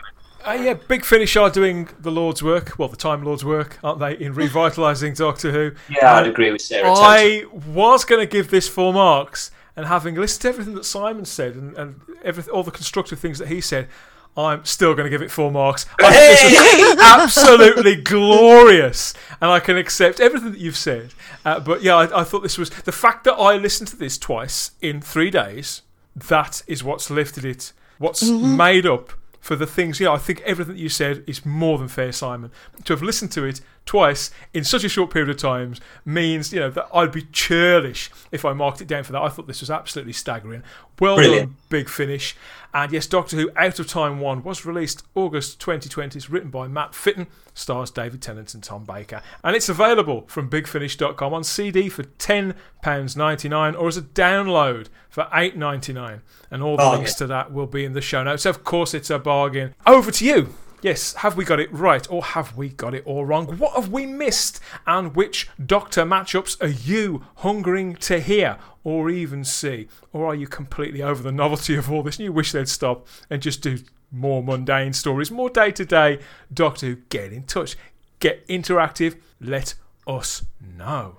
[0.47, 3.99] Uh, yeah, Big Finish are doing the Lord's work, well, the Time Lord's work, aren't
[3.99, 5.73] they, in revitalising Doctor Who?
[5.89, 6.93] Yeah, I'd agree with Sarah.
[6.93, 11.25] I was going to give this four marks, and having listened to everything that Simon
[11.25, 13.89] said and, and everything, all the constructive things that he said,
[14.37, 15.87] I'm still going to give it four marks.
[16.01, 21.15] I think this was absolutely glorious, and I can accept everything that you've said.
[21.45, 24.19] Uh, but yeah, I, I thought this was the fact that I listened to this
[24.19, 25.83] twice in three days.
[26.15, 27.73] That is what's lifted it.
[27.99, 28.57] What's Mhm.
[28.57, 30.01] made up for the things.
[30.01, 32.51] Yeah, I think everything that you said is more than fair, Simon.
[32.85, 36.61] To have listened to it twice in such a short period of time means you
[36.61, 39.23] know that I'd be churlish if I marked it down for that.
[39.23, 40.63] I thought this was absolutely staggering.
[41.01, 41.51] Well Brilliant.
[41.51, 42.37] done, big finish.
[42.75, 46.19] And yes, Doctor Who Out of Time 1 was released August 2020.
[46.19, 49.23] It's written by Matt Fitton, stars David Tennant and Tom Baker.
[49.43, 56.21] And it's available from bigfinish.com on CD for £10.99 or as a download for $8.99.
[56.51, 58.45] And all the links to that will be in the show notes.
[58.45, 59.75] Of course, it's a bargain.
[59.87, 60.55] Over to you.
[60.83, 63.47] Yes, have we got it right or have we got it all wrong?
[63.59, 64.61] What have we missed?
[64.87, 69.89] And which Doctor matchups are you hungering to hear or even see?
[70.13, 73.07] Or are you completely over the novelty of all this and you wish they'd stop
[73.31, 73.79] and just do
[74.13, 76.21] more mundane stories, more day to day
[76.53, 76.97] Doctor Who?
[77.09, 77.77] Get in touch,
[78.21, 79.75] get interactive, let
[80.07, 81.19] us know.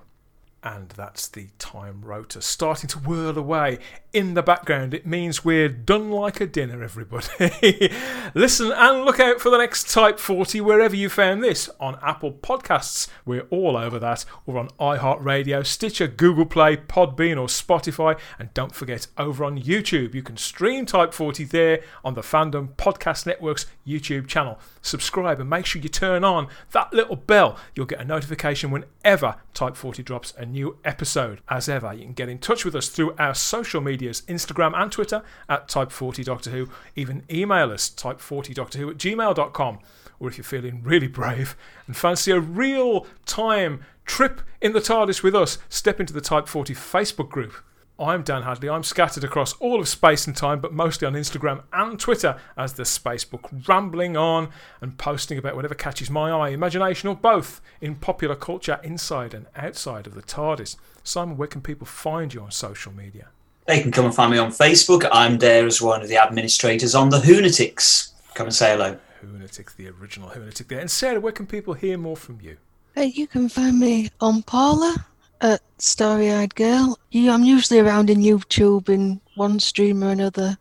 [0.62, 3.78] And that's the time rotor starting to whirl away
[4.12, 4.92] in the background.
[4.92, 7.92] It means we're done like a dinner, everybody.
[8.34, 12.32] Listen and look out for the next Type 40 wherever you found this on Apple
[12.32, 13.06] Podcasts.
[13.24, 18.18] We're all over that, or on iHeartRadio, Stitcher, Google Play, Podbean, or Spotify.
[18.38, 22.70] And don't forget, over on YouTube, you can stream Type 40 there on the Fandom
[22.74, 24.58] Podcast Network's YouTube channel.
[24.82, 27.56] Subscribe and make sure you turn on that little bell.
[27.76, 31.40] You'll get a notification whenever Type 40 drops a new episode.
[31.48, 34.90] As ever, you can get in touch with us through our social medias Instagram and
[34.90, 36.68] Twitter at Type 40 Doctor Who.
[36.96, 39.78] Even email us type40doctorwho at gmail.com.
[40.20, 41.56] Or if you're feeling really brave
[41.86, 46.48] and fancy a real time trip in the TARDIS with us, step into the Type
[46.48, 47.54] 40 Facebook group.
[48.00, 48.68] I'm Dan Hadley.
[48.68, 52.74] I'm scattered across all of space and time, but mostly on Instagram and Twitter as
[52.74, 54.50] the Spacebook, rambling on
[54.80, 59.46] and posting about whatever catches my eye, imagination, or both in popular culture inside and
[59.56, 60.76] outside of the TARDIS.
[61.02, 63.30] Simon, where can people find you on social media?
[63.66, 65.08] They can come and find me on Facebook.
[65.10, 68.12] I'm there as one of the administrators on the Hoonatics.
[68.34, 68.96] Come and say hello.
[69.24, 70.78] Hoonatic, the original Hoonatic there.
[70.78, 72.58] And Sarah, where can people hear more from you?
[72.94, 75.04] Hey, you can find me on Paula
[75.40, 76.98] at Starry Eyed Girl.
[77.10, 80.58] Yeah, I'm usually around in YouTube in one stream or another.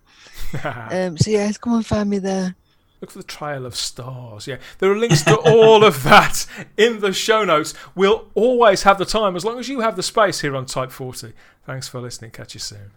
[0.64, 2.56] um, so yeah, come and find me there.
[3.02, 4.48] Look for the Trial of Stars.
[4.48, 6.48] Yeah, there are links to all of that
[6.78, 7.76] in the show notes.
[7.94, 10.92] We'll always have the time as long as you have the space here on Type
[10.92, 11.34] 40.
[11.66, 12.32] Thanks for listening.
[12.32, 12.92] Catch you soon.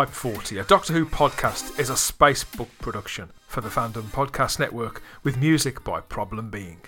[0.00, 5.02] Type 40, a Doctor Who podcast, is a Spacebook production for the Fandom Podcast Network
[5.22, 6.80] with music by Problem Being.